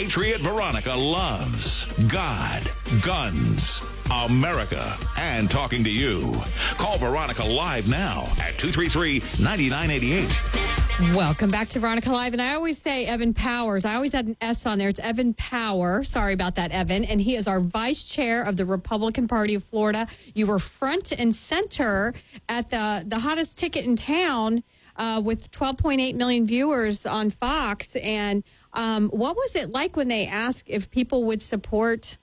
Patriot 0.00 0.40
Veronica 0.40 0.94
loves 0.94 1.84
God, 2.08 2.62
guns, 3.02 3.82
America, 4.10 4.96
and 5.18 5.50
talking 5.50 5.84
to 5.84 5.90
you. 5.90 6.40
Call 6.78 6.96
Veronica 6.96 7.44
live 7.44 7.86
now 7.86 8.22
at 8.40 8.56
233 8.56 9.18
9988. 9.44 11.14
Welcome 11.14 11.50
back 11.50 11.68
to 11.68 11.80
Veronica 11.80 12.10
Live. 12.10 12.32
And 12.32 12.40
I 12.40 12.54
always 12.54 12.80
say 12.80 13.04
Evan 13.04 13.34
Powers. 13.34 13.84
I 13.84 13.94
always 13.94 14.14
had 14.14 14.26
an 14.26 14.38
S 14.40 14.64
on 14.64 14.78
there. 14.78 14.88
It's 14.88 15.00
Evan 15.00 15.34
Power. 15.34 16.02
Sorry 16.02 16.32
about 16.32 16.54
that, 16.54 16.72
Evan. 16.72 17.04
And 17.04 17.20
he 17.20 17.36
is 17.36 17.46
our 17.46 17.60
vice 17.60 18.04
chair 18.04 18.42
of 18.42 18.56
the 18.56 18.64
Republican 18.64 19.28
Party 19.28 19.54
of 19.54 19.64
Florida. 19.64 20.06
You 20.34 20.46
were 20.46 20.58
front 20.58 21.12
and 21.12 21.34
center 21.34 22.14
at 22.48 22.70
the, 22.70 23.04
the 23.06 23.18
hottest 23.18 23.58
ticket 23.58 23.84
in 23.84 23.96
town 23.96 24.62
uh, 24.96 25.20
with 25.22 25.50
12.8 25.50 26.14
million 26.14 26.46
viewers 26.46 27.04
on 27.04 27.28
Fox. 27.30 27.96
And 27.96 28.44
um, 28.72 29.08
what 29.10 29.36
was 29.36 29.54
it 29.56 29.70
like 29.72 29.96
when 29.96 30.08
they 30.08 30.26
asked 30.26 30.64
if 30.68 30.90
people 30.90 31.24
would 31.24 31.42
support 31.42 32.18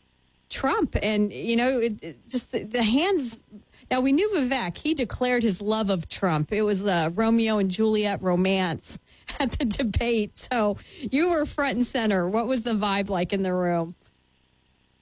Trump? 0.50 0.96
And, 1.02 1.32
you 1.34 1.56
know, 1.56 1.80
it, 1.80 2.02
it- 2.02 2.30
just 2.30 2.52
the, 2.52 2.64
the 2.64 2.84
hands. 2.84 3.44
Now, 3.90 4.02
we 4.02 4.12
knew 4.12 4.30
Vivek. 4.36 4.78
He 4.78 4.94
declared 4.94 5.44
his 5.44 5.62
love 5.62 5.90
of 5.90 6.10
Trump. 6.10 6.52
It 6.52 6.64
was 6.64 6.84
the 6.84 7.12
Romeo 7.16 7.58
and 7.58 7.72
Juliet 7.72 8.22
romance 8.22 9.00
at 9.40 9.52
the 9.54 9.66
debate. 9.66 10.38
So 10.38 10.78
you 11.00 11.30
were 11.30 11.46
front 11.46 11.78
and 11.78 11.88
center. 11.88 12.30
What 12.30 12.48
was 12.48 12.64
the 12.64 12.74
vibe 12.74 13.10
like 13.10 13.32
in 13.34 13.44
the 13.44 13.54
room? 13.54 13.96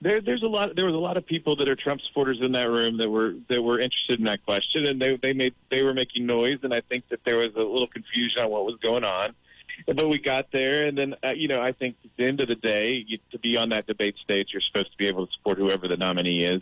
There, 0.01 0.21
there's 0.21 0.43
a 0.43 0.47
lot. 0.47 0.75
There 0.75 0.85
was 0.85 0.93
a 0.93 0.99
lot 0.99 1.17
of 1.17 1.25
people 1.25 1.55
that 1.55 1.67
are 1.67 1.75
Trump 1.75 2.01
supporters 2.01 2.37
in 2.41 2.51
that 2.51 2.69
room 2.69 2.97
that 2.97 3.09
were 3.09 3.33
that 3.47 3.63
were 3.63 3.79
interested 3.79 4.19
in 4.19 4.25
that 4.25 4.45
question, 4.45 4.85
and 4.85 5.01
they 5.01 5.15
they 5.15 5.33
made 5.33 5.55
they 5.71 5.81
were 5.83 5.93
making 5.95 6.25
noise, 6.27 6.59
and 6.63 6.73
I 6.73 6.81
think 6.81 7.07
that 7.09 7.21
there 7.23 7.37
was 7.37 7.55
a 7.55 7.63
little 7.63 7.87
confusion 7.87 8.41
on 8.41 8.51
what 8.51 8.65
was 8.65 8.75
going 8.83 9.03
on. 9.05 9.33
But 9.87 10.09
we 10.09 10.19
got 10.19 10.51
there, 10.51 10.87
and 10.87 10.97
then 10.97 11.15
uh, 11.23 11.31
you 11.31 11.47
know 11.47 11.61
I 11.61 11.71
think 11.71 11.95
at 12.03 12.11
the 12.17 12.25
end 12.25 12.41
of 12.41 12.47
the 12.47 12.55
day, 12.55 13.03
you, 13.07 13.17
to 13.31 13.39
be 13.39 13.57
on 13.57 13.69
that 13.69 13.87
debate 13.87 14.15
stage, 14.23 14.49
you're 14.53 14.61
supposed 14.61 14.91
to 14.91 14.97
be 14.97 15.07
able 15.07 15.25
to 15.27 15.33
support 15.33 15.57
whoever 15.57 15.87
the 15.87 15.97
nominee 15.97 16.43
is 16.43 16.61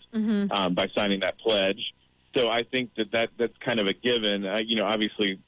um, 0.52 0.74
by 0.74 0.88
signing 0.96 1.20
that 1.22 1.38
pledge. 1.40 1.94
So 2.36 2.50
I 2.50 2.64
think 2.64 2.92
that, 2.96 3.12
that 3.12 3.30
that's 3.38 3.58
kind 3.60 3.80
of 3.80 3.88
a 3.88 3.94
given. 3.94 4.46
Uh, 4.46 4.62
you 4.66 4.76
know, 4.76 4.86
obviously, 4.86 5.40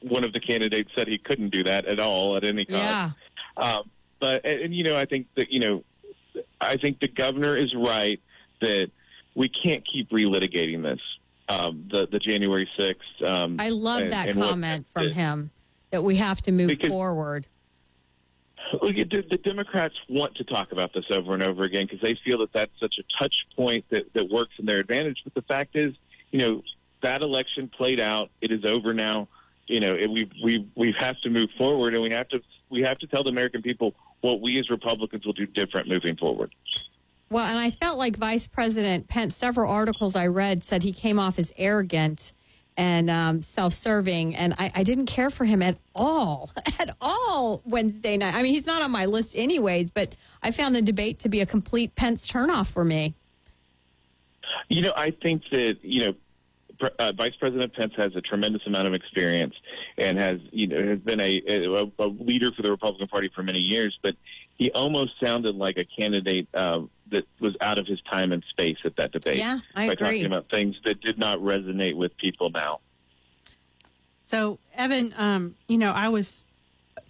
one 0.00 0.24
of 0.24 0.32
the 0.32 0.40
candidates 0.40 0.90
said 0.96 1.08
he 1.08 1.18
couldn't 1.18 1.50
do 1.50 1.64
that 1.64 1.86
at 1.86 1.98
all 1.98 2.36
at 2.36 2.44
any 2.44 2.64
cost. 2.64 2.78
Yeah. 2.78 3.10
Um, 3.56 3.90
but 4.20 4.44
and, 4.44 4.60
and 4.62 4.74
you 4.74 4.84
know, 4.84 4.96
I 4.96 5.06
think 5.06 5.26
that 5.36 5.50
you 5.50 5.60
know, 5.60 5.84
I 6.60 6.76
think 6.76 7.00
the 7.00 7.08
governor 7.08 7.56
is 7.56 7.74
right 7.74 8.20
that 8.60 8.90
we 9.34 9.48
can't 9.48 9.82
keep 9.90 10.10
relitigating 10.10 10.82
this. 10.82 11.00
Um, 11.48 11.88
the 11.90 12.06
the 12.10 12.18
January 12.18 12.68
sixth. 12.78 13.22
Um, 13.22 13.56
I 13.58 13.70
love 13.70 14.02
and- 14.02 14.12
that 14.12 14.28
and 14.28 14.38
what- 14.38 14.50
comment 14.50 14.86
from 14.92 15.10
him 15.10 15.50
that 15.94 16.02
we 16.02 16.16
have 16.16 16.42
to 16.42 16.50
move 16.50 16.70
Because- 16.70 16.88
forward. 16.88 17.46
Look, 18.82 18.96
the, 18.96 19.24
the 19.30 19.38
Democrats 19.38 19.94
want 20.08 20.34
to 20.36 20.44
talk 20.44 20.72
about 20.72 20.92
this 20.92 21.04
over 21.10 21.34
and 21.34 21.42
over 21.42 21.62
again 21.62 21.86
because 21.86 22.00
they 22.00 22.18
feel 22.24 22.38
that 22.38 22.52
that's 22.52 22.72
such 22.80 22.96
a 22.98 23.04
touch 23.22 23.34
point 23.54 23.84
that, 23.90 24.12
that 24.14 24.28
works 24.28 24.54
in 24.58 24.66
their 24.66 24.80
advantage. 24.80 25.20
But 25.22 25.34
the 25.34 25.42
fact 25.42 25.76
is, 25.76 25.94
you 26.32 26.40
know, 26.40 26.62
that 27.02 27.22
election 27.22 27.68
played 27.68 28.00
out. 28.00 28.30
It 28.40 28.50
is 28.50 28.64
over 28.64 28.92
now. 28.92 29.28
You 29.68 29.78
know, 29.80 29.94
it, 29.94 30.10
we 30.10 30.28
we 30.42 30.66
we 30.74 30.94
have 30.98 31.20
to 31.20 31.30
move 31.30 31.50
forward, 31.56 31.94
and 31.94 32.02
we 32.02 32.10
have 32.10 32.28
to 32.30 32.40
we 32.70 32.80
have 32.82 32.98
to 32.98 33.06
tell 33.06 33.22
the 33.22 33.30
American 33.30 33.62
people 33.62 33.94
what 34.22 34.40
we 34.40 34.58
as 34.58 34.68
Republicans 34.70 35.24
will 35.24 35.34
do 35.34 35.46
different 35.46 35.86
moving 35.86 36.16
forward. 36.16 36.52
Well, 37.30 37.46
and 37.46 37.58
I 37.58 37.70
felt 37.70 37.98
like 37.98 38.16
Vice 38.16 38.46
President 38.46 39.06
Pence, 39.08 39.36
several 39.36 39.70
articles 39.70 40.16
I 40.16 40.26
read 40.26 40.64
said 40.64 40.82
he 40.82 40.92
came 40.92 41.18
off 41.20 41.38
as 41.38 41.52
arrogant 41.56 42.32
and 42.76 43.10
um, 43.10 43.42
self 43.42 43.72
serving. 43.72 44.34
And 44.34 44.54
I, 44.58 44.72
I 44.74 44.82
didn't 44.82 45.06
care 45.06 45.30
for 45.30 45.44
him 45.44 45.62
at 45.62 45.78
all, 45.94 46.50
at 46.78 46.90
all 47.00 47.62
Wednesday 47.64 48.16
night. 48.16 48.34
I 48.34 48.42
mean, 48.42 48.54
he's 48.54 48.66
not 48.66 48.82
on 48.82 48.90
my 48.90 49.06
list, 49.06 49.34
anyways, 49.36 49.90
but 49.90 50.14
I 50.42 50.50
found 50.50 50.74
the 50.74 50.82
debate 50.82 51.18
to 51.20 51.28
be 51.28 51.40
a 51.40 51.46
complete 51.46 51.94
Pence 51.94 52.26
turnoff 52.26 52.70
for 52.70 52.84
me. 52.84 53.14
You 54.68 54.82
know, 54.82 54.92
I 54.96 55.10
think 55.10 55.42
that 55.50 55.78
you 55.82 56.06
know, 56.80 56.90
uh, 56.98 57.12
Vice 57.12 57.34
President 57.38 57.74
Pence 57.74 57.92
has 57.96 58.14
a 58.16 58.20
tremendous 58.20 58.62
amount 58.66 58.88
of 58.88 58.94
experience 58.94 59.54
and 59.96 60.18
has 60.18 60.40
you 60.50 60.66
know 60.66 60.82
has 60.82 60.98
been 60.98 61.20
a, 61.20 61.42
a, 61.46 61.90
a 61.98 62.06
leader 62.06 62.50
for 62.52 62.62
the 62.62 62.70
Republican 62.70 63.08
Party 63.08 63.30
for 63.34 63.42
many 63.42 63.60
years. 63.60 63.98
But 64.02 64.16
he 64.56 64.70
almost 64.72 65.12
sounded 65.20 65.56
like 65.56 65.78
a 65.78 65.84
candidate 65.84 66.48
uh, 66.54 66.82
that 67.10 67.26
was 67.40 67.56
out 67.60 67.78
of 67.78 67.86
his 67.86 68.00
time 68.02 68.32
and 68.32 68.42
space 68.50 68.78
at 68.84 68.96
that 68.96 69.12
debate. 69.12 69.38
Yeah, 69.38 69.58
I 69.74 69.88
by 69.88 69.92
agree. 69.92 70.06
talking 70.06 70.26
about 70.26 70.50
things 70.50 70.76
that 70.84 71.00
did 71.00 71.18
not 71.18 71.38
resonate 71.40 71.96
with 71.96 72.16
people 72.16 72.50
now. 72.50 72.80
So, 74.24 74.58
Evan, 74.74 75.14
um, 75.18 75.54
you 75.68 75.76
know, 75.76 75.92
I 75.94 76.08
was 76.08 76.46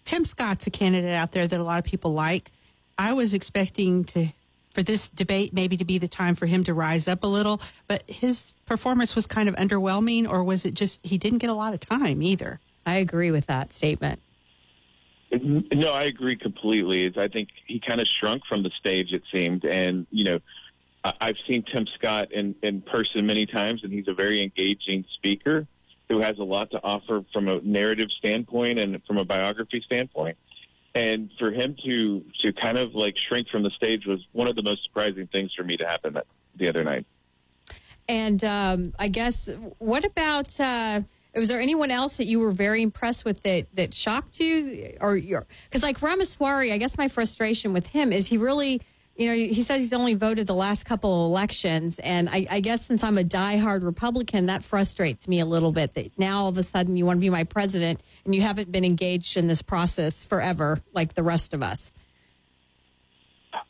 Tim 0.05 0.25
Scott's 0.25 0.67
a 0.67 0.71
candidate 0.71 1.13
out 1.13 1.33
there 1.33 1.47
that 1.47 1.59
a 1.59 1.63
lot 1.63 1.79
of 1.79 1.85
people 1.85 2.13
like. 2.13 2.51
I 2.99 3.13
was 3.13 3.35
expecting 3.35 4.05
to 4.05 4.29
for 4.71 4.83
this 4.83 5.09
debate 5.09 5.53
maybe 5.55 5.77
to 5.77 5.85
be 5.85 5.99
the 5.99 6.09
time 6.09 6.35
for 6.35 6.47
him 6.47 6.65
to 6.65 6.75
rise 6.75 7.07
up 7.07 7.23
a 7.23 7.27
little, 7.29 7.61
but 7.87 8.03
his 8.09 8.53
performance 8.67 9.15
was 9.15 9.27
kind 9.27 9.49
of 9.49 9.55
underwhelming, 9.55 10.29
or 10.29 10.43
was 10.43 10.65
it 10.65 10.75
just 10.75 11.05
he 11.07 11.19
didn't 11.19 11.39
get 11.39 11.51
a 11.51 11.55
lot 11.55 11.75
of 11.75 11.81
time 11.81 12.21
either? 12.23 12.61
I 12.85 12.97
agree 12.97 13.31
with 13.31 13.47
that 13.47 13.73
statement. 13.73 14.21
No, 15.43 15.93
I 15.93 16.05
agree 16.05 16.37
completely. 16.37 17.13
I 17.17 17.29
think 17.29 17.49
he 17.67 17.81
kind 17.81 18.01
of 18.01 18.07
shrunk 18.07 18.45
from 18.47 18.63
the 18.63 18.71
stage, 18.79 19.13
it 19.13 19.23
seemed. 19.33 19.65
And, 19.65 20.07
you 20.11 20.25
know, 20.25 20.39
I've 21.21 21.37
seen 21.47 21.63
Tim 21.65 21.87
Scott 21.95 22.33
in, 22.33 22.55
in 22.63 22.81
person 22.81 23.27
many 23.27 23.47
times, 23.47 23.85
and 23.85 23.93
he's 23.93 24.09
a 24.09 24.15
very 24.15 24.43
engaging 24.43 25.05
speaker 25.15 25.67
who 26.09 26.21
has 26.21 26.39
a 26.39 26.45
lot 26.45 26.71
to 26.71 26.81
offer 26.83 27.25
from 27.33 27.49
a 27.49 27.61
narrative 27.61 28.09
standpoint 28.19 28.79
and 28.79 29.03
from 29.07 29.19
a 29.19 29.25
biography 29.25 29.83
standpoint. 29.85 30.37
And 30.95 31.31
for 31.39 31.51
him 31.51 31.77
to, 31.85 32.25
to 32.43 32.53
kind 32.53 32.79
of 32.79 32.95
like 32.95 33.17
shrink 33.29 33.49
from 33.49 33.63
the 33.63 33.71
stage 33.71 34.07
was 34.07 34.21
one 34.33 34.47
of 34.47 34.57
the 34.57 34.63
most 34.63 34.85
surprising 34.85 35.27
things 35.27 35.53
for 35.55 35.65
me 35.65 35.77
to 35.77 35.87
happen 35.87 36.15
that, 36.15 36.27
the 36.57 36.69
other 36.69 36.85
night. 36.85 37.07
And 38.09 38.45
um, 38.45 38.93
I 38.99 39.09
guess, 39.09 39.51
what 39.79 40.05
about? 40.05 40.61
Uh, 40.61 41.01
was 41.37 41.49
there 41.49 41.61
anyone 41.61 41.91
else 41.91 42.17
that 42.19 42.27
you 42.27 42.41
were 42.41 42.53
very 42.53 42.83
impressed 42.83 43.25
with 43.25 43.43
that 43.43 43.67
that 43.75 43.93
shocked 43.95 44.41
you, 44.41 44.97
or 45.01 45.17
your? 45.17 45.47
Because 45.65 45.83
like 45.83 46.01
Ramaswamy, 46.01 46.73
I 46.73 46.79
guess 46.79 46.97
my 46.97 47.09
frustration 47.09 47.73
with 47.73 47.89
him 47.89 48.13
is 48.13 48.29
he 48.29 48.37
really 48.37 48.81
you 49.17 49.29
know, 49.29 49.35
he 49.35 49.63
says 49.63 49.81
he's 49.81 49.93
only 49.93 50.15
voted 50.15 50.47
the 50.47 50.55
last 50.55 50.85
couple 50.85 51.27
of 51.27 51.31
elections. 51.31 51.99
And 52.01 52.29
I, 52.29 52.47
I 52.51 52.61
guess 52.61 52.85
since 52.85 53.05
I'm 53.05 53.17
a 53.17 53.23
diehard 53.23 53.85
Republican, 53.85 54.47
that 54.47 54.65
frustrates 54.65 55.29
me 55.29 55.39
a 55.41 55.47
little 55.47 55.71
bit 55.71 55.95
that 55.95 56.19
now 56.19 56.43
all 56.43 56.49
of 56.49 56.59
a 56.59 56.63
sudden 56.63 56.97
you 56.97 57.07
want 57.07 57.19
to 57.19 57.21
be 57.21 57.31
my 57.31 57.45
president 57.45 58.03
and 58.25 58.35
you 58.35 58.43
haven't 58.43 58.73
been 58.73 58.85
engaged 58.85 59.37
in 59.37 59.47
this 59.47 59.63
process 59.63 60.25
forever 60.25 60.81
like 60.93 61.15
the 61.15 61.23
rest 61.23 61.55
of 61.55 61.63
us. 61.63 61.93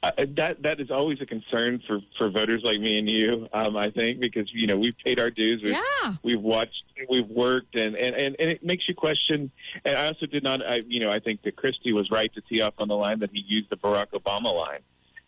Uh, 0.04 0.26
that 0.36 0.62
that 0.62 0.80
is 0.80 0.90
always 0.90 1.18
a 1.22 1.26
concern 1.26 1.82
for, 1.86 1.98
for 2.18 2.28
voters 2.28 2.60
like 2.62 2.78
me 2.78 2.98
and 2.98 3.08
you. 3.08 3.48
Um, 3.54 3.74
I 3.74 3.88
think 3.90 4.20
because 4.20 4.52
you 4.52 4.66
know 4.66 4.76
we've 4.76 4.96
paid 5.02 5.18
our 5.18 5.30
dues. 5.30 5.62
We've, 5.62 5.72
Yeah. 5.72 6.14
we've 6.22 6.40
watched, 6.42 6.82
we've 7.08 7.26
worked, 7.26 7.74
and, 7.74 7.96
and, 7.96 8.14
and, 8.14 8.36
and 8.38 8.50
it 8.50 8.62
makes 8.62 8.86
you 8.86 8.94
question. 8.94 9.50
And 9.82 9.96
I 9.96 10.06
also 10.08 10.26
did 10.26 10.42
not. 10.42 10.60
I, 10.66 10.82
you 10.86 11.00
know, 11.00 11.10
I 11.10 11.20
think 11.20 11.42
that 11.44 11.56
Christie 11.56 11.94
was 11.94 12.10
right 12.10 12.30
to 12.34 12.42
tee 12.42 12.60
off 12.60 12.74
on 12.76 12.88
the 12.88 12.96
line 12.96 13.20
that 13.20 13.30
he 13.32 13.42
used 13.46 13.70
the 13.70 13.76
Barack 13.78 14.08
Obama 14.12 14.54
line, 14.54 14.80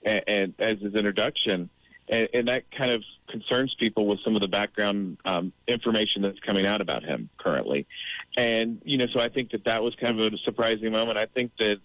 and, 0.05 0.23
and 0.27 0.55
as 0.59 0.79
his 0.81 0.95
introduction, 0.95 1.71
and, 2.11 2.29
and 2.35 2.49
that 2.49 2.71
kind 2.71 2.91
of 2.91 3.03
concerns 3.31 3.75
people 3.81 4.07
with 4.07 4.21
some 4.23 4.37
of 4.37 4.43
the 4.43 4.49
background 4.49 5.17
um, 5.25 5.53
information 5.67 6.21
that's 6.21 6.39
coming 6.41 6.67
out 6.67 6.83
about 6.83 7.03
him 7.03 7.31
currently. 7.39 7.87
And 8.37 8.83
you 8.85 8.99
know, 8.99 9.07
so 9.11 9.21
I 9.21 9.31
think 9.31 9.53
that 9.53 9.65
that 9.65 9.83
was 9.83 9.95
kind 9.95 10.21
of 10.21 10.35
a 10.35 10.37
surprising 10.45 10.93
moment. 10.93 11.17
I 11.17 11.25
think 11.25 11.53
that 11.61 11.79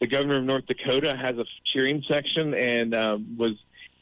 the 0.00 0.06
governor 0.06 0.36
of 0.36 0.44
North 0.44 0.66
Dakota 0.66 1.16
has 1.16 1.36
a 1.38 1.44
cheering 1.72 2.02
section 2.08 2.54
and 2.54 2.94
um, 2.94 3.36
was 3.38 3.52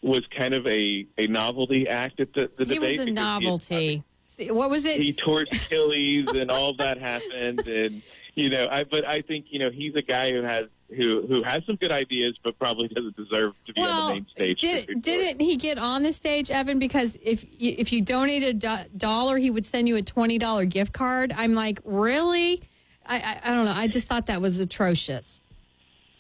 was 0.03 0.23
kind 0.37 0.53
of 0.55 0.67
a, 0.67 1.07
a 1.17 1.27
novelty 1.29 1.89
act 1.89 2.21
at 2.21 2.33
the, 2.35 2.51
the 2.59 2.65
He 2.67 2.75
debate. 2.75 2.81
was 2.81 2.83
a 2.83 2.89
because 2.91 3.05
he 3.05 3.05
had- 3.07 3.15
novelty. 3.15 4.05
What 4.51 4.69
was 4.71 4.85
it? 4.85 5.01
he 5.01 5.13
tore 5.13 5.43
Achilles 5.43 6.27
and 6.35 6.51
all 6.51 6.75
that 6.79 6.99
happened 6.99 7.61
and 7.69 8.03
you 8.35 8.51
know 8.51 8.67
I 8.69 8.83
but 8.83 9.07
I 9.07 9.23
think 9.23 9.47
you 9.51 9.61
know 9.61 9.71
he's 9.71 9.95
a 9.95 10.03
guy 10.03 10.33
who 10.33 10.43
has 10.43 10.67
who 10.97 11.25
who 11.29 11.45
has 11.45 11.65
some 11.67 11.77
good 11.77 11.93
ideas 11.93 12.37
but 12.43 12.59
probably 12.59 12.89
doesn't 12.89 13.17
deserve 13.17 13.53
to 13.67 13.73
be 13.73 13.81
on 13.81 14.09
the 14.09 14.15
main 14.15 14.27
stage. 14.35 14.61
did, 14.61 15.03
didn't 15.03 15.41
he 15.41 15.57
get 15.57 15.79
on 15.79 16.03
the 16.03 16.13
stage, 16.13 16.51
Evan? 16.51 16.81
Because 16.81 17.17
if 17.23 17.45
you, 17.45 17.77
if 17.79 17.93
you 17.93 18.03
donated 18.03 18.57
a 18.65 18.77
do- 18.85 18.89
dollar, 18.97 19.39
he 19.39 19.51
would 19.51 19.65
send 19.65 19.87
you 19.89 19.95
a 19.97 20.03
twenty 20.03 20.37
dollar 20.39 20.65
gift 20.65 20.93
card. 20.93 21.33
I'm 21.37 21.55
like, 21.55 21.79
really? 21.85 22.63
I, 23.07 23.19
I 23.21 23.41
I 23.51 23.55
don't 23.55 23.67
know. 23.67 23.73
I 23.73 23.87
just 23.87 24.09
thought 24.09 24.27
that 24.27 24.41
was 24.43 24.59
atrocious. 24.59 25.44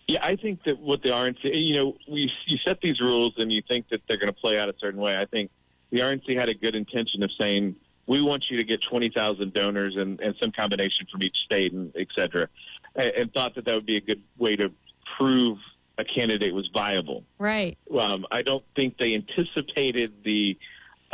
Yeah, 0.06 0.20
I 0.22 0.36
think 0.36 0.64
that 0.64 0.78
what 0.78 1.02
the 1.02 1.10
RNC, 1.10 1.38
you 1.44 1.76
know, 1.76 1.96
we 2.08 2.30
you 2.46 2.58
set 2.64 2.80
these 2.80 3.00
rules 3.00 3.34
and 3.38 3.52
you 3.52 3.62
think 3.66 3.88
that 3.88 4.02
they're 4.06 4.18
going 4.18 4.32
to 4.32 4.38
play 4.38 4.58
out 4.58 4.68
a 4.68 4.74
certain 4.78 5.00
way. 5.00 5.16
I 5.16 5.24
think 5.24 5.50
the 5.90 6.00
RNC 6.00 6.36
had 6.36 6.48
a 6.48 6.54
good 6.54 6.74
intention 6.74 7.22
of 7.22 7.30
saying 7.38 7.76
we 8.06 8.20
want 8.20 8.44
you 8.50 8.58
to 8.58 8.64
get 8.64 8.82
twenty 8.82 9.08
thousand 9.08 9.54
donors 9.54 9.96
and, 9.96 10.20
and 10.20 10.34
some 10.40 10.52
combination 10.52 11.06
from 11.10 11.22
each 11.22 11.36
state 11.46 11.72
and 11.72 11.92
et 11.96 12.08
cetera, 12.14 12.48
and, 12.96 13.12
and 13.16 13.32
thought 13.32 13.54
that 13.54 13.64
that 13.64 13.74
would 13.74 13.86
be 13.86 13.96
a 13.96 14.00
good 14.00 14.22
way 14.36 14.56
to 14.56 14.70
prove 15.16 15.58
a 15.96 16.04
candidate 16.04 16.52
was 16.52 16.68
viable. 16.74 17.24
Right. 17.38 17.78
Um, 17.98 18.26
I 18.30 18.42
don't 18.42 18.64
think 18.74 18.98
they 18.98 19.14
anticipated 19.14 20.12
the 20.24 20.58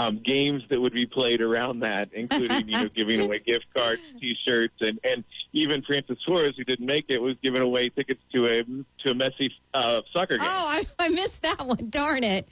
um, 0.00 0.19
games 0.25 0.62
that 0.71 0.80
would 0.80 0.95
be 0.95 1.04
played 1.04 1.42
around 1.42 1.80
that, 1.80 2.09
including 2.12 2.69
you 2.69 2.75
know 2.75 2.88
giving 2.95 3.21
away 3.21 3.38
gift 3.40 3.66
cards, 3.76 4.00
T-shirts, 4.19 4.75
and 4.80 4.99
and 5.04 5.25
even 5.52 5.83
Francis 5.83 6.19
Suarez, 6.25 6.54
who 6.57 6.64
didn't 6.64 6.87
make 6.87 7.07
it, 7.09 7.21
was 7.21 7.37
giving 7.42 7.61
away 7.61 7.90
tickets 7.90 8.21
to 8.33 8.47
a 8.47 8.62
to 8.64 9.11
a 9.11 9.14
Messi 9.14 9.50
uh, 9.75 10.00
soccer 10.12 10.38
game. 10.38 10.47
Oh, 10.49 10.66
I, 10.69 10.87
I 10.99 11.09
missed 11.11 11.42
that 11.42 11.66
one. 11.66 11.90
Darn 11.90 12.25
it. 12.25 12.49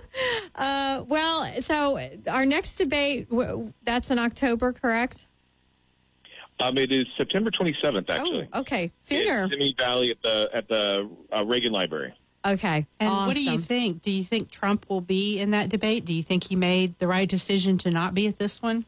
uh, 0.54 1.04
well, 1.06 1.44
so 1.60 1.98
our 2.30 2.46
next 2.46 2.78
debate 2.78 3.28
that's 3.82 4.10
in 4.10 4.18
October, 4.18 4.72
correct? 4.72 5.26
Um, 6.58 6.78
it 6.78 6.90
is 6.90 7.04
September 7.18 7.50
27th, 7.50 8.08
actually. 8.08 8.48
Oh, 8.50 8.60
okay. 8.60 8.90
Sooner. 8.96 9.42
In 9.42 9.50
Simi 9.50 9.74
Valley 9.78 10.10
at 10.10 10.22
the 10.22 10.48
at 10.54 10.68
the 10.68 11.10
uh, 11.30 11.44
Reagan 11.44 11.72
Library. 11.72 12.14
Okay. 12.46 12.86
And 13.00 13.10
what 13.10 13.34
do 13.34 13.42
you 13.42 13.58
think? 13.58 14.02
Do 14.02 14.10
you 14.10 14.22
think 14.22 14.50
Trump 14.50 14.86
will 14.88 15.00
be 15.00 15.40
in 15.40 15.50
that 15.50 15.68
debate? 15.68 16.04
Do 16.04 16.12
you 16.12 16.22
think 16.22 16.44
he 16.44 16.54
made 16.54 16.98
the 16.98 17.08
right 17.08 17.28
decision 17.28 17.76
to 17.78 17.90
not 17.90 18.14
be 18.14 18.28
at 18.28 18.38
this 18.38 18.62
one? 18.62 18.84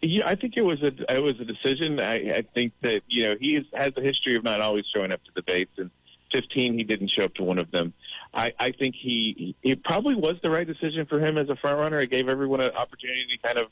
Yeah, 0.00 0.28
I 0.28 0.34
think 0.34 0.56
it 0.56 0.62
was 0.62 0.82
a 0.82 0.92
it 1.14 1.22
was 1.22 1.38
a 1.38 1.44
decision. 1.44 2.00
I, 2.00 2.38
I 2.38 2.42
think 2.54 2.72
that 2.80 3.02
you 3.06 3.22
know 3.22 3.36
he 3.40 3.54
is, 3.54 3.66
has 3.72 3.92
a 3.96 4.00
history 4.00 4.34
of 4.34 4.42
not 4.42 4.60
always 4.60 4.84
showing 4.92 5.12
up 5.12 5.22
to 5.24 5.30
debates. 5.30 5.78
And 5.78 5.90
15, 6.32 6.78
he 6.78 6.82
didn't 6.82 7.10
show 7.10 7.24
up 7.24 7.34
to 7.34 7.44
one 7.44 7.58
of 7.58 7.70
them. 7.70 7.92
I, 8.34 8.52
I 8.58 8.72
think 8.72 8.96
he 8.96 9.54
it 9.62 9.84
probably 9.84 10.16
was 10.16 10.36
the 10.42 10.50
right 10.50 10.66
decision 10.66 11.06
for 11.06 11.20
him 11.20 11.38
as 11.38 11.48
a 11.48 11.56
front 11.56 11.78
runner. 11.78 12.00
It 12.00 12.10
gave 12.10 12.28
everyone 12.28 12.60
an 12.60 12.72
opportunity 12.72 13.26
to 13.36 13.46
kind 13.46 13.58
of 13.58 13.68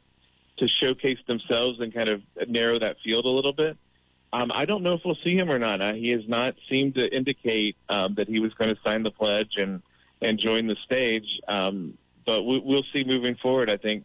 to 0.58 0.68
showcase 0.68 1.18
themselves 1.26 1.80
and 1.80 1.92
kind 1.92 2.08
of 2.08 2.22
narrow 2.46 2.78
that 2.78 2.98
field 3.02 3.24
a 3.24 3.30
little 3.30 3.52
bit. 3.52 3.76
Um, 4.32 4.52
I 4.54 4.64
don't 4.64 4.82
know 4.82 4.94
if 4.94 5.00
we'll 5.04 5.18
see 5.24 5.36
him 5.36 5.50
or 5.50 5.58
not. 5.58 5.80
Uh, 5.80 5.92
he 5.92 6.10
has 6.10 6.26
not 6.28 6.54
seemed 6.68 6.94
to 6.94 7.12
indicate 7.14 7.76
um, 7.88 8.14
that 8.14 8.28
he 8.28 8.38
was 8.38 8.54
going 8.54 8.74
to 8.74 8.80
sign 8.82 9.02
the 9.02 9.10
pledge 9.10 9.56
and 9.56 9.82
and 10.22 10.38
join 10.38 10.66
the 10.66 10.76
stage. 10.84 11.40
Um, 11.48 11.96
but 12.26 12.42
we, 12.44 12.60
we'll 12.60 12.84
see 12.92 13.04
moving 13.04 13.34
forward. 13.36 13.70
I 13.70 13.76
think 13.76 14.04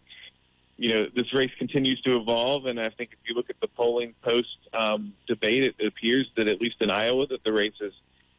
you 0.77 0.89
know, 0.89 1.07
this 1.15 1.33
race 1.33 1.51
continues 1.57 2.01
to 2.01 2.17
evolve, 2.17 2.65
and 2.65 2.79
I 2.79 2.89
think 2.89 3.11
if 3.13 3.19
you 3.27 3.35
look 3.35 3.49
at 3.49 3.59
the 3.61 3.67
polling 3.67 4.13
post 4.21 4.57
um, 4.73 5.13
debate, 5.25 5.63
it 5.63 5.85
appears 5.85 6.29
that 6.35 6.47
at 6.47 6.59
least 6.59 6.77
in 6.81 6.89
Iowa, 6.89 7.27
that 7.27 7.43
the 7.43 7.53
race 7.53 7.79
is 7.79 7.93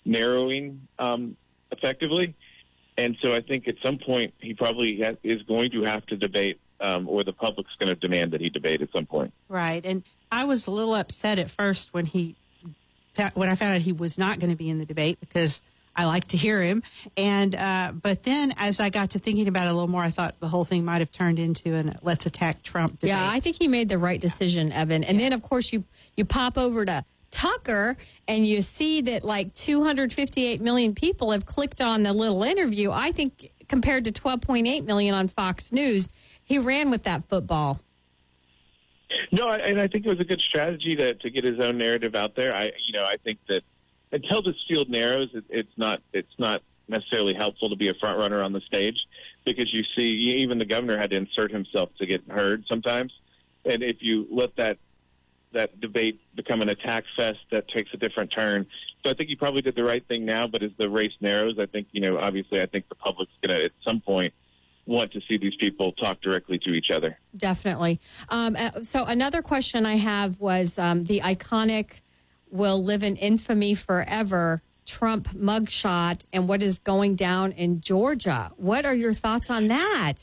narrowing 0.05 0.87
um, 0.99 1.37
effectively. 1.70 2.35
And 2.99 3.16
so 3.22 3.35
I 3.35 3.40
think 3.40 3.68
at 3.68 3.77
some 3.83 3.99
point 3.99 4.35
he 4.40 4.55
probably 4.55 5.01
ha- 5.01 5.16
is 5.22 5.42
going 5.42 5.70
to 5.72 5.83
have 5.83 6.05
to 6.07 6.16
debate, 6.16 6.61
um, 6.81 7.09
or 7.09 7.25
the 7.25 7.33
public's 7.33 7.75
going 7.79 7.89
to 7.89 7.95
demand 7.95 8.33
that 8.33 8.41
he 8.41 8.51
debate 8.51 8.83
at 8.83 8.91
some 8.93 9.07
point. 9.07 9.33
Right. 9.49 9.85
And 9.85 10.03
I 10.31 10.45
was 10.45 10.67
a 10.67 10.71
little 10.71 10.95
upset 10.95 11.39
at 11.39 11.51
first 11.51 11.95
when 11.95 12.07
he 12.07 12.37
when 13.35 13.49
I 13.49 13.55
found 13.55 13.75
out 13.75 13.81
he 13.81 13.93
was 13.93 14.19
not 14.19 14.39
going 14.39 14.51
to 14.51 14.57
be 14.57 14.69
in 14.69 14.77
the 14.77 14.85
debate 14.85 15.19
because 15.21 15.62
I 15.97 16.05
like 16.05 16.27
to 16.29 16.37
hear 16.37 16.61
him. 16.61 16.83
And 17.17 17.55
uh, 17.55 17.93
but 17.93 18.23
then 18.25 18.53
as 18.59 18.79
I 18.79 18.91
got 18.91 19.11
to 19.11 19.19
thinking 19.19 19.49
about 19.49 19.67
it 19.67 19.71
a 19.71 19.73
little 19.73 19.89
more, 19.89 20.03
I 20.03 20.11
thought 20.11 20.39
the 20.41 20.49
whole 20.49 20.65
thing 20.65 20.85
might 20.85 20.99
have 20.99 21.11
turned 21.11 21.39
into 21.39 21.75
an 21.75 21.97
let's 22.03 22.27
attack 22.27 22.62
Trump 22.62 23.01
debate. 23.01 23.09
Yeah, 23.09 23.31
I 23.31 23.41
think 23.41 23.57
he 23.57 23.69
made 23.69 23.89
the 23.89 23.99
right 23.99 24.21
decision, 24.21 24.73
Evan. 24.73 25.03
And 25.05 25.19
then, 25.19 25.33
of 25.33 25.43
course, 25.43 25.73
you 25.73 25.85
you 26.17 26.25
pop 26.25 26.59
over 26.59 26.85
to 26.85 27.05
Tucker 27.31 27.97
and 28.29 28.47
you 28.47 28.62
see 28.62 29.01
that 29.03 29.25
like 29.25 29.53
258 29.55 30.61
million 30.61 30.95
people 30.95 31.33
have 31.33 31.47
clicked 31.47 31.81
on 31.81 32.03
the 32.03 32.12
little 32.12 32.43
interview. 32.43 32.91
I 32.93 33.12
think 33.12 33.51
compared 33.69 34.05
to 34.05 34.12
12.8 34.12 34.85
million 34.85 35.15
on 35.15 35.29
Fox 35.29 35.73
News, 35.73 36.09
he 36.47 36.59
ran 36.59 36.91
with 36.91 37.03
that 37.03 37.29
football. 37.29 37.81
No, 39.33 39.51
and 39.51 39.81
I 39.81 39.89
think 39.89 40.07
it 40.07 40.09
was 40.09 40.21
a 40.21 40.25
good 40.25 40.41
strategy 40.41 40.97
to 40.97 41.15
to 41.15 41.31
get 41.31 41.45
his 41.45 41.61
own 41.61 41.77
narrative 41.77 42.15
out 42.15 42.35
there. 42.37 42.55
I, 42.55 42.73
you 42.87 42.93
know, 42.93 43.05
I 43.05 43.17
think 43.23 43.39
that 43.49 43.63
until 44.13 44.43
this 44.43 44.55
field 44.69 44.89
narrows, 44.89 45.29
it, 45.35 45.45
it's 45.49 45.77
not 45.77 46.01
it's 46.13 46.39
not 46.39 46.63
necessarily 46.89 47.35
helpful 47.35 47.69
to 47.71 47.77
be 47.77 47.89
a 47.89 47.95
front 47.95 48.19
runner 48.19 48.43
on 48.43 48.53
the 48.53 48.61
stage 48.61 48.97
because 49.45 49.73
you 49.75 49.83
see 49.97 50.11
even 50.41 50.59
the 50.59 50.65
governor 50.65 50.97
had 50.97 51.11
to 51.11 51.17
insert 51.17 51.51
himself 51.51 51.91
to 51.99 52.07
get 52.07 52.23
heard 52.29 52.65
sometimes, 52.69 53.13
and 53.65 53.83
if 53.83 53.97
you 54.01 54.27
let 54.31 54.55
that 54.57 54.79
that 55.53 55.81
debate 55.81 56.21
become 56.35 56.63
an 56.63 56.69
attack 56.69 57.05
fest, 57.17 57.39
that 57.51 57.67
takes 57.69 57.93
a 57.95 57.97
different 57.97 58.31
turn. 58.31 58.67
So 59.05 59.11
I 59.11 59.15
think 59.15 59.31
you 59.31 59.37
probably 59.37 59.63
did 59.63 59.75
the 59.75 59.85
right 59.85 60.07
thing 60.07 60.25
now, 60.25 60.47
but 60.47 60.63
as 60.63 60.71
the 60.77 60.91
race 60.91 61.15
narrows, 61.21 61.59
I 61.59 61.67
think 61.67 61.89
you 61.91 62.01
know 62.01 62.19
obviously 62.19 62.63
I 62.63 62.67
think 62.67 62.89
the 62.89 62.95
public's 62.95 63.33
going 63.43 63.59
to 63.59 63.65
at 63.65 63.73
some 63.85 64.01
point 64.01 64.33
want 64.87 65.12
to 65.12 65.20
see 65.29 65.37
these 65.37 65.57
people 65.57 65.92
talk 65.92 66.20
directly 66.20 66.59
to 66.61 66.70
each 66.70 66.90
other. 66.90 67.18
Definitely. 67.37 68.01
Um, 68.29 68.57
uh, 68.57 68.83
so 68.83 69.05
another 69.05 69.42
question 69.42 69.85
I 69.85 69.96
have 69.96 70.40
was 70.40 70.79
um, 70.79 71.03
the 71.05 71.20
iconic 71.20 72.01
will 72.51 72.83
live 72.83 73.03
in 73.03 73.16
infamy 73.16 73.75
forever 73.75 74.62
Trump 74.87 75.29
mugshot 75.31 76.25
and 76.33 76.49
what 76.49 76.62
is 76.62 76.79
going 76.79 77.16
down 77.16 77.53
in 77.53 77.81
Georgia. 77.81 78.53
What 78.57 78.87
are 78.87 78.94
your 78.94 79.12
thoughts 79.12 79.51
on 79.51 79.66
that? 79.68 80.14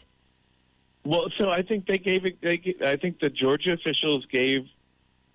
Well, 1.05 1.27
so 1.37 1.49
I 1.49 1.61
think 1.61 1.85
they 1.85 1.97
gave 1.97 2.25
it. 2.25 2.41
They, 2.41 2.75
I 2.83 2.95
think 2.95 3.19
the 3.19 3.29
Georgia 3.29 3.73
officials 3.73 4.25
gave 4.31 4.65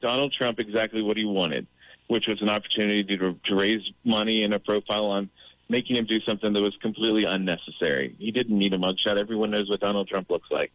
Donald 0.00 0.32
Trump 0.32 0.58
exactly 0.58 1.02
what 1.02 1.18
he 1.18 1.26
wanted, 1.26 1.66
which 2.06 2.26
was 2.26 2.40
an 2.40 2.48
opportunity 2.48 3.04
to, 3.04 3.38
to 3.44 3.54
raise 3.54 3.82
money 4.02 4.44
and 4.44 4.54
a 4.54 4.58
profile 4.58 5.06
on 5.06 5.28
making 5.68 5.96
him 5.96 6.07
do 6.07 6.20
something 6.20 6.52
that 6.52 6.62
was 6.62 6.76
completely 6.81 7.24
unnecessary. 7.24 8.16
He 8.18 8.31
didn't 8.31 8.59
need 8.59 8.72
a 8.72 8.78
mugshot. 8.78 9.16
Everyone 9.16 9.50
knows 9.50 9.68
what 9.68 9.81
Donald 9.81 10.09
Trump 10.09 10.31
looks 10.31 10.50
like. 10.50 10.72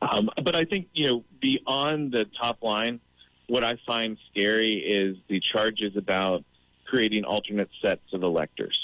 Um, 0.00 0.30
but 0.42 0.54
I 0.54 0.64
think 0.64 0.88
you 0.92 1.06
know 1.06 1.24
beyond 1.40 2.12
the 2.12 2.26
top 2.40 2.62
line, 2.62 3.00
what 3.48 3.64
I 3.64 3.76
find 3.86 4.16
scary 4.30 4.74
is 4.74 5.16
the 5.28 5.40
charges 5.40 5.96
about 5.96 6.44
creating 6.86 7.24
alternate 7.24 7.70
sets 7.82 8.12
of 8.12 8.22
electors, 8.22 8.78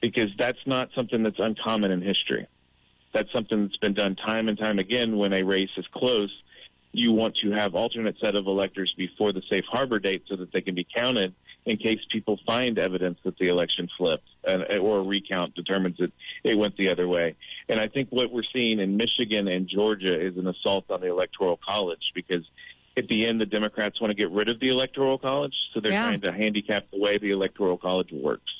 because 0.00 0.30
that's 0.38 0.66
not 0.66 0.90
something 0.94 1.22
that's 1.22 1.38
uncommon 1.38 1.90
in 1.90 2.00
history 2.00 2.46
that's 3.16 3.32
something 3.32 3.62
that's 3.62 3.76
been 3.78 3.94
done 3.94 4.14
time 4.14 4.48
and 4.48 4.58
time 4.58 4.78
again 4.78 5.16
when 5.16 5.32
a 5.32 5.42
race 5.42 5.70
is 5.78 5.86
close. 5.92 6.30
You 6.92 7.12
want 7.12 7.36
to 7.42 7.50
have 7.50 7.74
alternate 7.74 8.16
set 8.20 8.34
of 8.34 8.46
electors 8.46 8.92
before 8.96 9.32
the 9.32 9.42
safe 9.48 9.64
harbor 9.70 9.98
date 9.98 10.24
so 10.28 10.36
that 10.36 10.52
they 10.52 10.60
can 10.60 10.74
be 10.74 10.86
counted 10.94 11.34
in 11.66 11.76
case 11.76 11.98
people 12.10 12.38
find 12.46 12.78
evidence 12.78 13.18
that 13.24 13.36
the 13.38 13.48
election 13.48 13.88
flipped 13.98 14.28
and, 14.46 14.62
or 14.78 14.98
a 15.00 15.02
recount 15.02 15.54
determines 15.56 15.96
that 15.98 16.12
it 16.44 16.56
went 16.56 16.76
the 16.76 16.88
other 16.88 17.08
way. 17.08 17.34
And 17.68 17.80
I 17.80 17.88
think 17.88 18.08
what 18.10 18.30
we're 18.32 18.44
seeing 18.54 18.78
in 18.78 18.96
Michigan 18.96 19.48
and 19.48 19.68
Georgia 19.68 20.18
is 20.18 20.36
an 20.36 20.46
assault 20.46 20.84
on 20.90 21.00
the 21.00 21.08
electoral 21.08 21.58
college 21.66 22.12
because 22.14 22.44
at 22.96 23.08
the 23.08 23.26
end 23.26 23.40
the 23.40 23.46
Democrats 23.46 24.00
want 24.00 24.12
to 24.12 24.14
get 24.14 24.30
rid 24.30 24.48
of 24.48 24.60
the 24.60 24.68
electoral 24.68 25.18
college, 25.18 25.54
so 25.74 25.80
they're 25.80 25.92
Yeah. 25.92 26.02
trying 26.04 26.20
to 26.20 26.32
handicap 26.32 26.88
the 26.92 26.98
way 27.00 27.18
the 27.18 27.32
electoral 27.32 27.76
college 27.76 28.12
works. 28.12 28.52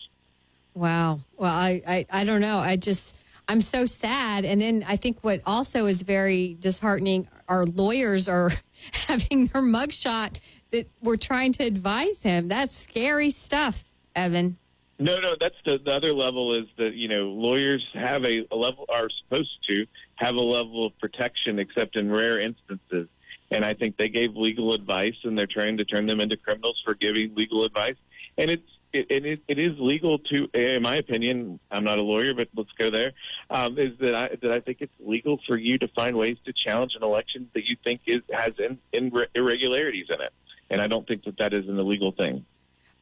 Wow. 0.74 1.20
Well, 1.38 1.52
I, 1.54 1.80
I, 1.86 2.06
I 2.10 2.24
don't 2.24 2.40
know. 2.40 2.58
I 2.58 2.76
just, 2.76 3.16
I'm 3.48 3.60
so 3.60 3.86
sad. 3.86 4.44
And 4.44 4.60
then 4.60 4.84
I 4.86 4.96
think 4.96 5.18
what 5.22 5.40
also 5.46 5.86
is 5.86 6.02
very 6.02 6.56
disheartening, 6.58 7.28
our 7.48 7.64
lawyers 7.64 8.28
are 8.28 8.50
having 8.92 9.46
their 9.46 9.62
mugshot 9.62 10.36
that 10.70 10.88
we're 11.02 11.16
trying 11.16 11.52
to 11.52 11.64
advise 11.64 12.22
him. 12.22 12.48
That's 12.48 12.72
scary 12.72 13.30
stuff, 13.30 13.84
Evan. 14.14 14.58
No, 14.98 15.20
no, 15.20 15.36
that's 15.38 15.56
the, 15.64 15.78
the 15.78 15.92
other 15.92 16.14
level 16.14 16.54
is 16.54 16.66
that, 16.78 16.94
you 16.94 17.08
know, 17.08 17.28
lawyers 17.28 17.86
have 17.92 18.24
a, 18.24 18.46
a 18.50 18.56
level, 18.56 18.86
are 18.88 19.08
supposed 19.10 19.58
to 19.68 19.86
have 20.14 20.36
a 20.36 20.40
level 20.40 20.86
of 20.86 20.98
protection 20.98 21.58
except 21.58 21.96
in 21.96 22.10
rare 22.10 22.40
instances. 22.40 23.08
And 23.50 23.64
I 23.64 23.74
think 23.74 23.96
they 23.96 24.08
gave 24.08 24.36
legal 24.36 24.72
advice 24.72 25.16
and 25.22 25.38
they're 25.38 25.46
trying 25.46 25.76
to 25.76 25.84
turn 25.84 26.06
them 26.06 26.20
into 26.20 26.36
criminals 26.36 26.80
for 26.84 26.94
giving 26.94 27.34
legal 27.34 27.64
advice. 27.64 27.96
And 28.38 28.50
it's, 28.50 28.68
it, 28.92 29.06
it, 29.10 29.42
it 29.46 29.58
is 29.58 29.78
legal 29.78 30.18
to, 30.18 30.48
in 30.54 30.82
my 30.82 30.96
opinion, 30.96 31.60
I'm 31.70 31.84
not 31.84 31.98
a 31.98 32.02
lawyer, 32.02 32.32
but 32.32 32.48
let's 32.56 32.72
go 32.78 32.88
there. 32.88 33.12
Um, 33.50 33.78
is 33.78 33.98
that 33.98 34.14
I, 34.14 34.28
that 34.40 34.50
I 34.50 34.60
think 34.60 34.78
it's 34.80 34.92
legal 34.98 35.38
for 35.46 35.56
you 35.58 35.76
to 35.78 35.88
find 35.88 36.16
ways 36.16 36.38
to 36.46 36.54
challenge 36.54 36.94
an 36.96 37.02
election 37.02 37.50
that 37.54 37.66
you 37.66 37.76
think 37.84 38.00
is, 38.06 38.22
has 38.32 38.54
in, 38.58 38.78
in 38.92 39.12
irregularities 39.34 40.06
in 40.08 40.22
it. 40.22 40.32
And 40.70 40.80
I 40.80 40.86
don't 40.86 41.06
think 41.06 41.24
that 41.24 41.38
that 41.38 41.52
is 41.52 41.68
an 41.68 41.78
illegal 41.78 42.12
thing. 42.12 42.44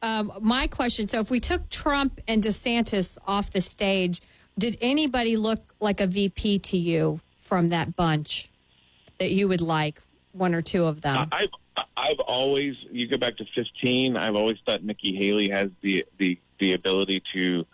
Um, 0.01 0.31
my 0.41 0.67
question 0.67 1.07
so 1.07 1.19
if 1.19 1.31
we 1.31 1.39
took 1.39 1.69
Trump 1.69 2.19
and 2.27 2.43
DeSantis 2.43 3.17
off 3.25 3.51
the 3.51 3.61
stage, 3.61 4.21
did 4.57 4.77
anybody 4.81 5.35
look 5.35 5.73
like 5.79 5.99
a 5.99 6.07
VP 6.07 6.59
to 6.59 6.77
you 6.77 7.21
from 7.39 7.69
that 7.69 7.95
bunch 7.95 8.49
that 9.19 9.31
you 9.31 9.47
would 9.47 9.61
like? 9.61 10.01
One 10.31 10.53
or 10.53 10.61
two 10.61 10.85
of 10.85 11.01
them. 11.01 11.29
I've 11.31 11.49
I've 11.95 12.19
always 12.19 12.75
you 12.91 13.07
go 13.07 13.17
back 13.17 13.37
to 13.37 13.45
15. 13.55 14.17
I've 14.17 14.35
always 14.35 14.57
thought 14.65 14.83
Nikki 14.83 15.15
Haley 15.15 15.49
has 15.49 15.69
the 15.81 16.05
the 16.17 16.37
the 16.59 16.73
ability 16.73 17.23
to 17.33 17.65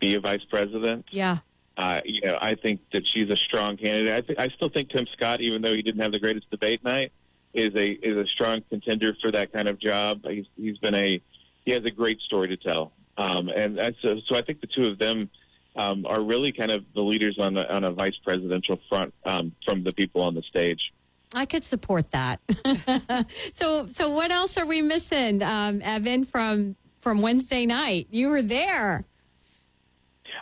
be 0.00 0.14
a 0.14 0.20
vice 0.20 0.44
president. 0.50 1.06
Yeah. 1.10 1.38
Uh, 1.76 2.00
you 2.04 2.20
know, 2.22 2.36
I 2.40 2.56
think 2.56 2.80
that 2.92 3.04
she's 3.06 3.30
a 3.30 3.36
strong 3.36 3.76
candidate. 3.76 4.12
I, 4.12 4.20
th- 4.20 4.38
I 4.38 4.48
still 4.48 4.68
think 4.68 4.90
Tim 4.90 5.06
Scott, 5.12 5.40
even 5.40 5.62
though 5.62 5.74
he 5.74 5.82
didn't 5.82 6.00
have 6.00 6.10
the 6.10 6.18
greatest 6.18 6.50
debate 6.50 6.82
night, 6.82 7.12
is 7.54 7.74
a 7.74 7.90
is 7.90 8.16
a 8.16 8.26
strong 8.26 8.62
contender 8.68 9.16
for 9.20 9.30
that 9.32 9.52
kind 9.52 9.68
of 9.68 9.78
job. 9.78 10.24
He's 10.26 10.46
he's 10.56 10.78
been 10.78 10.94
a 10.94 11.20
he 11.64 11.72
has 11.72 11.84
a 11.84 11.90
great 11.90 12.20
story 12.20 12.48
to 12.48 12.56
tell, 12.56 12.92
um, 13.16 13.48
and 13.48 13.78
so 14.02 14.20
so 14.26 14.36
I 14.36 14.42
think 14.42 14.60
the 14.60 14.66
two 14.66 14.86
of 14.86 14.98
them 14.98 15.30
um, 15.76 16.06
are 16.06 16.20
really 16.20 16.52
kind 16.52 16.70
of 16.70 16.84
the 16.94 17.02
leaders 17.02 17.38
on 17.38 17.54
the 17.54 17.72
on 17.72 17.84
a 17.84 17.92
vice 17.92 18.16
presidential 18.24 18.78
front 18.88 19.14
um, 19.24 19.52
from 19.66 19.84
the 19.84 19.92
people 19.92 20.22
on 20.22 20.34
the 20.34 20.42
stage. 20.42 20.92
I 21.34 21.46
could 21.46 21.62
support 21.62 22.10
that. 22.10 22.40
so 23.52 23.86
so 23.86 24.10
what 24.10 24.30
else 24.30 24.56
are 24.56 24.66
we 24.66 24.82
missing, 24.82 25.42
um, 25.42 25.80
Evan 25.82 26.24
from 26.24 26.76
from 27.00 27.22
Wednesday 27.22 27.66
night? 27.66 28.08
You 28.10 28.28
were 28.28 28.42
there. 28.42 29.06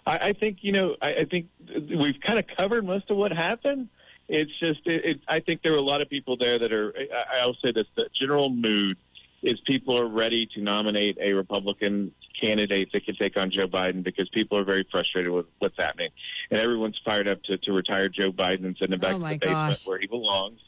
I, 0.06 0.18
I 0.18 0.32
think 0.32 0.58
you 0.62 0.72
know. 0.72 0.96
I, 1.00 1.14
I 1.14 1.24
think 1.24 1.48
we've 1.68 2.20
kind 2.20 2.38
of 2.38 2.46
covered 2.56 2.86
most 2.86 3.10
of 3.10 3.16
what 3.16 3.32
happened. 3.32 3.88
It's 4.28 4.50
just, 4.58 4.80
it, 4.86 5.04
it, 5.04 5.20
I 5.28 5.40
think 5.40 5.62
there 5.62 5.72
are 5.72 5.78
a 5.78 5.82
lot 5.82 6.02
of 6.02 6.10
people 6.10 6.36
there 6.36 6.58
that 6.58 6.72
are. 6.72 6.92
I, 6.96 7.40
I'll 7.40 7.56
say 7.64 7.72
this: 7.72 7.86
the 7.94 8.08
general 8.18 8.50
mood 8.50 8.96
is 9.42 9.60
people 9.60 9.98
are 10.00 10.08
ready 10.08 10.46
to 10.46 10.60
nominate 10.60 11.18
a 11.20 11.32
Republican 11.32 12.12
candidate 12.40 12.90
that 12.92 13.04
can 13.04 13.14
take 13.14 13.36
on 13.36 13.50
Joe 13.50 13.68
Biden 13.68 14.02
because 14.02 14.28
people 14.30 14.58
are 14.58 14.64
very 14.64 14.86
frustrated 14.90 15.30
with 15.30 15.46
what's 15.58 15.76
happening, 15.78 16.10
and 16.50 16.60
everyone's 16.60 17.00
fired 17.04 17.28
up 17.28 17.42
to, 17.44 17.56
to 17.58 17.72
retire 17.72 18.08
Joe 18.08 18.32
Biden 18.32 18.64
and 18.64 18.76
send 18.76 18.92
him 18.92 19.00
back 19.00 19.14
oh 19.14 19.18
to 19.18 19.24
the 19.24 19.36
gosh. 19.36 19.70
basement 19.70 19.88
where 19.88 19.98
he 20.00 20.06
belongs. 20.06 20.60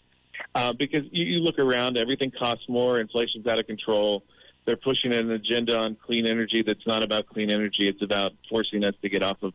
Uh, 0.54 0.72
because 0.72 1.02
you, 1.10 1.24
you 1.26 1.40
look 1.40 1.58
around, 1.58 1.96
everything 1.96 2.30
costs 2.30 2.68
more, 2.68 3.00
inflation's 3.00 3.46
out 3.46 3.58
of 3.58 3.66
control. 3.66 4.22
They're 4.64 4.76
pushing 4.76 5.12
an 5.12 5.30
agenda 5.30 5.76
on 5.78 5.96
clean 5.96 6.26
energy 6.26 6.62
that's 6.62 6.86
not 6.86 7.02
about 7.02 7.26
clean 7.26 7.50
energy. 7.50 7.88
It's 7.88 8.02
about 8.02 8.34
forcing 8.48 8.84
us 8.84 8.94
to 9.02 9.08
get 9.08 9.22
off 9.22 9.42
of 9.42 9.52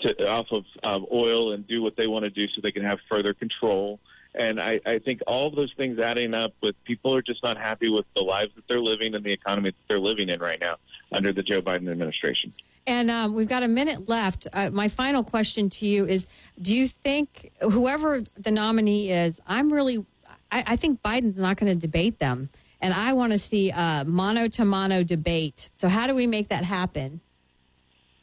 to, 0.00 0.28
off 0.28 0.46
of 0.50 0.64
um, 0.82 1.06
oil 1.12 1.52
and 1.52 1.66
do 1.66 1.82
what 1.82 1.96
they 1.96 2.06
want 2.06 2.24
to 2.24 2.30
do 2.30 2.46
so 2.48 2.60
they 2.60 2.72
can 2.72 2.84
have 2.84 2.98
further 3.10 3.34
control. 3.34 4.00
And 4.34 4.60
I, 4.60 4.80
I 4.86 4.98
think 4.98 5.20
all 5.26 5.48
of 5.48 5.56
those 5.56 5.72
things 5.76 5.98
adding 5.98 6.34
up 6.34 6.52
with 6.62 6.76
people 6.84 7.14
are 7.14 7.22
just 7.22 7.42
not 7.42 7.56
happy 7.56 7.88
with 7.88 8.04
the 8.14 8.22
lives 8.22 8.52
that 8.56 8.68
they're 8.68 8.80
living 8.80 9.14
and 9.14 9.24
the 9.24 9.32
economy 9.32 9.70
that 9.70 9.88
they're 9.88 9.98
living 9.98 10.28
in 10.28 10.40
right 10.40 10.60
now 10.60 10.76
under 11.12 11.32
the 11.32 11.42
Joe 11.42 11.60
Biden 11.60 11.90
administration. 11.90 12.52
And 12.86 13.10
um, 13.10 13.34
we've 13.34 13.48
got 13.48 13.62
a 13.62 13.68
minute 13.68 14.08
left. 14.08 14.46
Uh, 14.52 14.70
my 14.70 14.88
final 14.88 15.22
question 15.22 15.68
to 15.70 15.86
you 15.86 16.06
is: 16.06 16.26
Do 16.60 16.74
you 16.74 16.88
think 16.88 17.52
whoever 17.60 18.22
the 18.34 18.50
nominee 18.50 19.10
is, 19.10 19.42
I'm 19.46 19.70
really, 19.70 20.06
I, 20.50 20.64
I 20.68 20.76
think 20.76 21.02
Biden's 21.02 21.42
not 21.42 21.58
going 21.58 21.70
to 21.70 21.78
debate 21.78 22.18
them, 22.18 22.48
and 22.80 22.94
I 22.94 23.12
want 23.12 23.32
to 23.32 23.38
see 23.38 23.70
a 23.70 24.04
mono 24.06 24.48
to 24.48 24.64
mono 24.64 25.02
debate. 25.02 25.68
So 25.76 25.88
how 25.88 26.06
do 26.06 26.14
we 26.14 26.26
make 26.26 26.48
that 26.48 26.64
happen? 26.64 27.20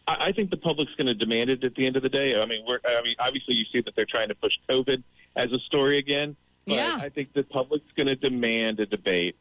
I, 0.08 0.18
I 0.28 0.32
think 0.32 0.52
the 0.52 0.58
public's 0.58 0.94
going 0.96 1.08
to 1.08 1.14
demand 1.14 1.50
it 1.50 1.64
at 1.64 1.76
the 1.76 1.86
end 1.86 1.96
of 1.96 2.04
the 2.04 2.10
day. 2.10 2.40
I 2.40 2.46
mean, 2.46 2.64
we're, 2.68 2.80
I 2.86 3.02
mean, 3.04 3.16
obviously 3.20 3.56
you 3.56 3.66
see 3.72 3.82
that 3.82 3.96
they're 3.96 4.06
trying 4.06 4.30
to 4.30 4.36
push 4.36 4.54
COVID 4.70 5.04
as 5.36 5.52
a 5.52 5.60
story 5.60 5.98
again. 5.98 6.36
But 6.66 6.76
Yeah. 6.76 6.98
I 7.00 7.10
think 7.10 7.34
the 7.34 7.44
public's 7.44 7.92
going 7.96 8.08
to 8.08 8.16
demand 8.16 8.80
a 8.80 8.86
debate. 8.86 9.36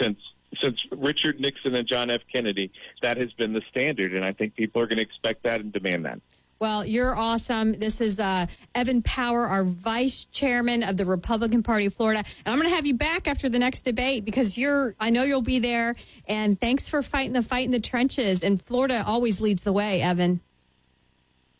Since 0.00 0.18
since 0.60 0.78
Richard 0.90 1.40
Nixon 1.40 1.74
and 1.74 1.88
John 1.88 2.10
F. 2.10 2.20
Kennedy, 2.30 2.70
that 3.00 3.16
has 3.16 3.32
been 3.32 3.54
the 3.54 3.62
standard, 3.70 4.12
and 4.12 4.22
I 4.22 4.32
think 4.32 4.54
people 4.54 4.82
are 4.82 4.86
going 4.86 4.98
to 4.98 5.02
expect 5.02 5.44
that 5.44 5.62
and 5.62 5.72
demand 5.72 6.04
that. 6.04 6.20
Well, 6.62 6.86
you're 6.86 7.16
awesome. 7.16 7.72
This 7.72 8.00
is 8.00 8.20
uh, 8.20 8.46
Evan 8.72 9.02
Power, 9.02 9.48
our 9.48 9.64
vice 9.64 10.26
chairman 10.26 10.84
of 10.84 10.96
the 10.96 11.04
Republican 11.04 11.64
Party 11.64 11.86
of 11.86 11.94
Florida. 11.94 12.22
And 12.46 12.52
I'm 12.52 12.56
going 12.60 12.70
to 12.70 12.76
have 12.76 12.86
you 12.86 12.94
back 12.94 13.26
after 13.26 13.48
the 13.48 13.58
next 13.58 13.82
debate 13.82 14.24
because 14.24 14.56
you're, 14.56 14.94
I 15.00 15.10
know 15.10 15.24
you'll 15.24 15.42
be 15.42 15.58
there. 15.58 15.96
And 16.28 16.60
thanks 16.60 16.88
for 16.88 17.02
fighting 17.02 17.32
the 17.32 17.42
fight 17.42 17.64
in 17.64 17.72
the 17.72 17.80
trenches. 17.80 18.44
And 18.44 18.62
Florida 18.62 19.02
always 19.04 19.40
leads 19.40 19.64
the 19.64 19.72
way, 19.72 20.02
Evan. 20.02 20.40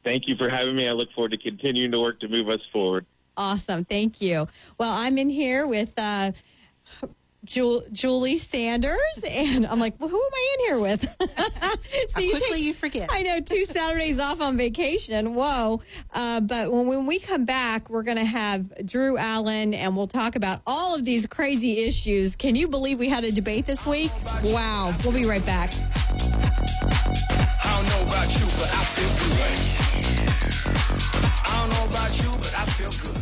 Thank 0.05 0.29
you 0.29 0.37
for 0.37 0.49
having 0.49 0.77
me. 0.77 0.89
I 0.89 0.93
look 0.93 1.11
forward 1.11 1.33
to 1.33 1.37
continuing 1.37 1.91
to 1.91 1.99
work 1.99 2.21
to 2.21 2.29
move 2.29 2.49
us 2.49 2.61
forward. 2.73 3.05
Awesome. 3.37 3.85
Thank 3.85 4.21
you. 4.21 4.47
Well, 4.79 4.93
I'm 4.93 5.19
in 5.19 5.31
here 5.31 5.67
with 5.67 5.99
uh, 5.99 6.31
Jul- 7.45 7.83
Julie 7.91 8.37
Sanders, 8.37 8.97
and 9.29 9.67
I'm 9.67 9.81
like, 9.81 9.95
well, 9.99 10.09
who 10.09 10.17
am 10.17 10.31
I 10.33 10.55
in 10.55 10.61
here 10.67 10.79
with? 10.81 11.03
so 11.21 11.27
How 11.37 11.75
quickly 12.31 12.61
you 12.61 12.73
forget. 12.73 13.09
I 13.13 13.23
know 13.23 13.41
two 13.41 13.65
Saturdays 13.65 14.21
off 14.21 14.41
on 14.41 14.57
vacation. 14.57 15.35
Whoa! 15.35 15.83
Uh, 16.15 16.41
but 16.41 16.71
when, 16.71 16.87
when 16.87 17.07
we 17.07 17.19
come 17.19 17.45
back, 17.45 17.91
we're 17.91 18.05
going 18.05 18.19
to 18.19 18.25
have 18.25 18.87
Drew 18.87 19.19
Allen, 19.19 19.75
and 19.75 19.97
we'll 19.97 20.07
talk 20.07 20.37
about 20.37 20.61
all 20.67 20.95
of 20.95 21.05
these 21.05 21.27
crazy 21.27 21.79
issues. 21.85 22.37
Can 22.37 22.55
you 22.55 22.69
believe 22.69 23.01
we 23.01 23.09
had 23.09 23.25
a 23.25 23.33
debate 23.33 23.67
this 23.67 23.85
week? 23.87 24.13
Wow! 24.45 24.95
We'll 25.03 25.13
be 25.13 25.25
right 25.25 25.45
back. 25.45 25.73
I 27.65 27.75
don't 27.75 27.89
know 27.89 28.03
about 28.09 28.33
you, 28.39 28.47
but 28.47 28.71
I 32.55 32.65
feel 32.67 32.91
good. 33.13 33.22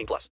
18 0.01 0.07
plus. 0.07 0.29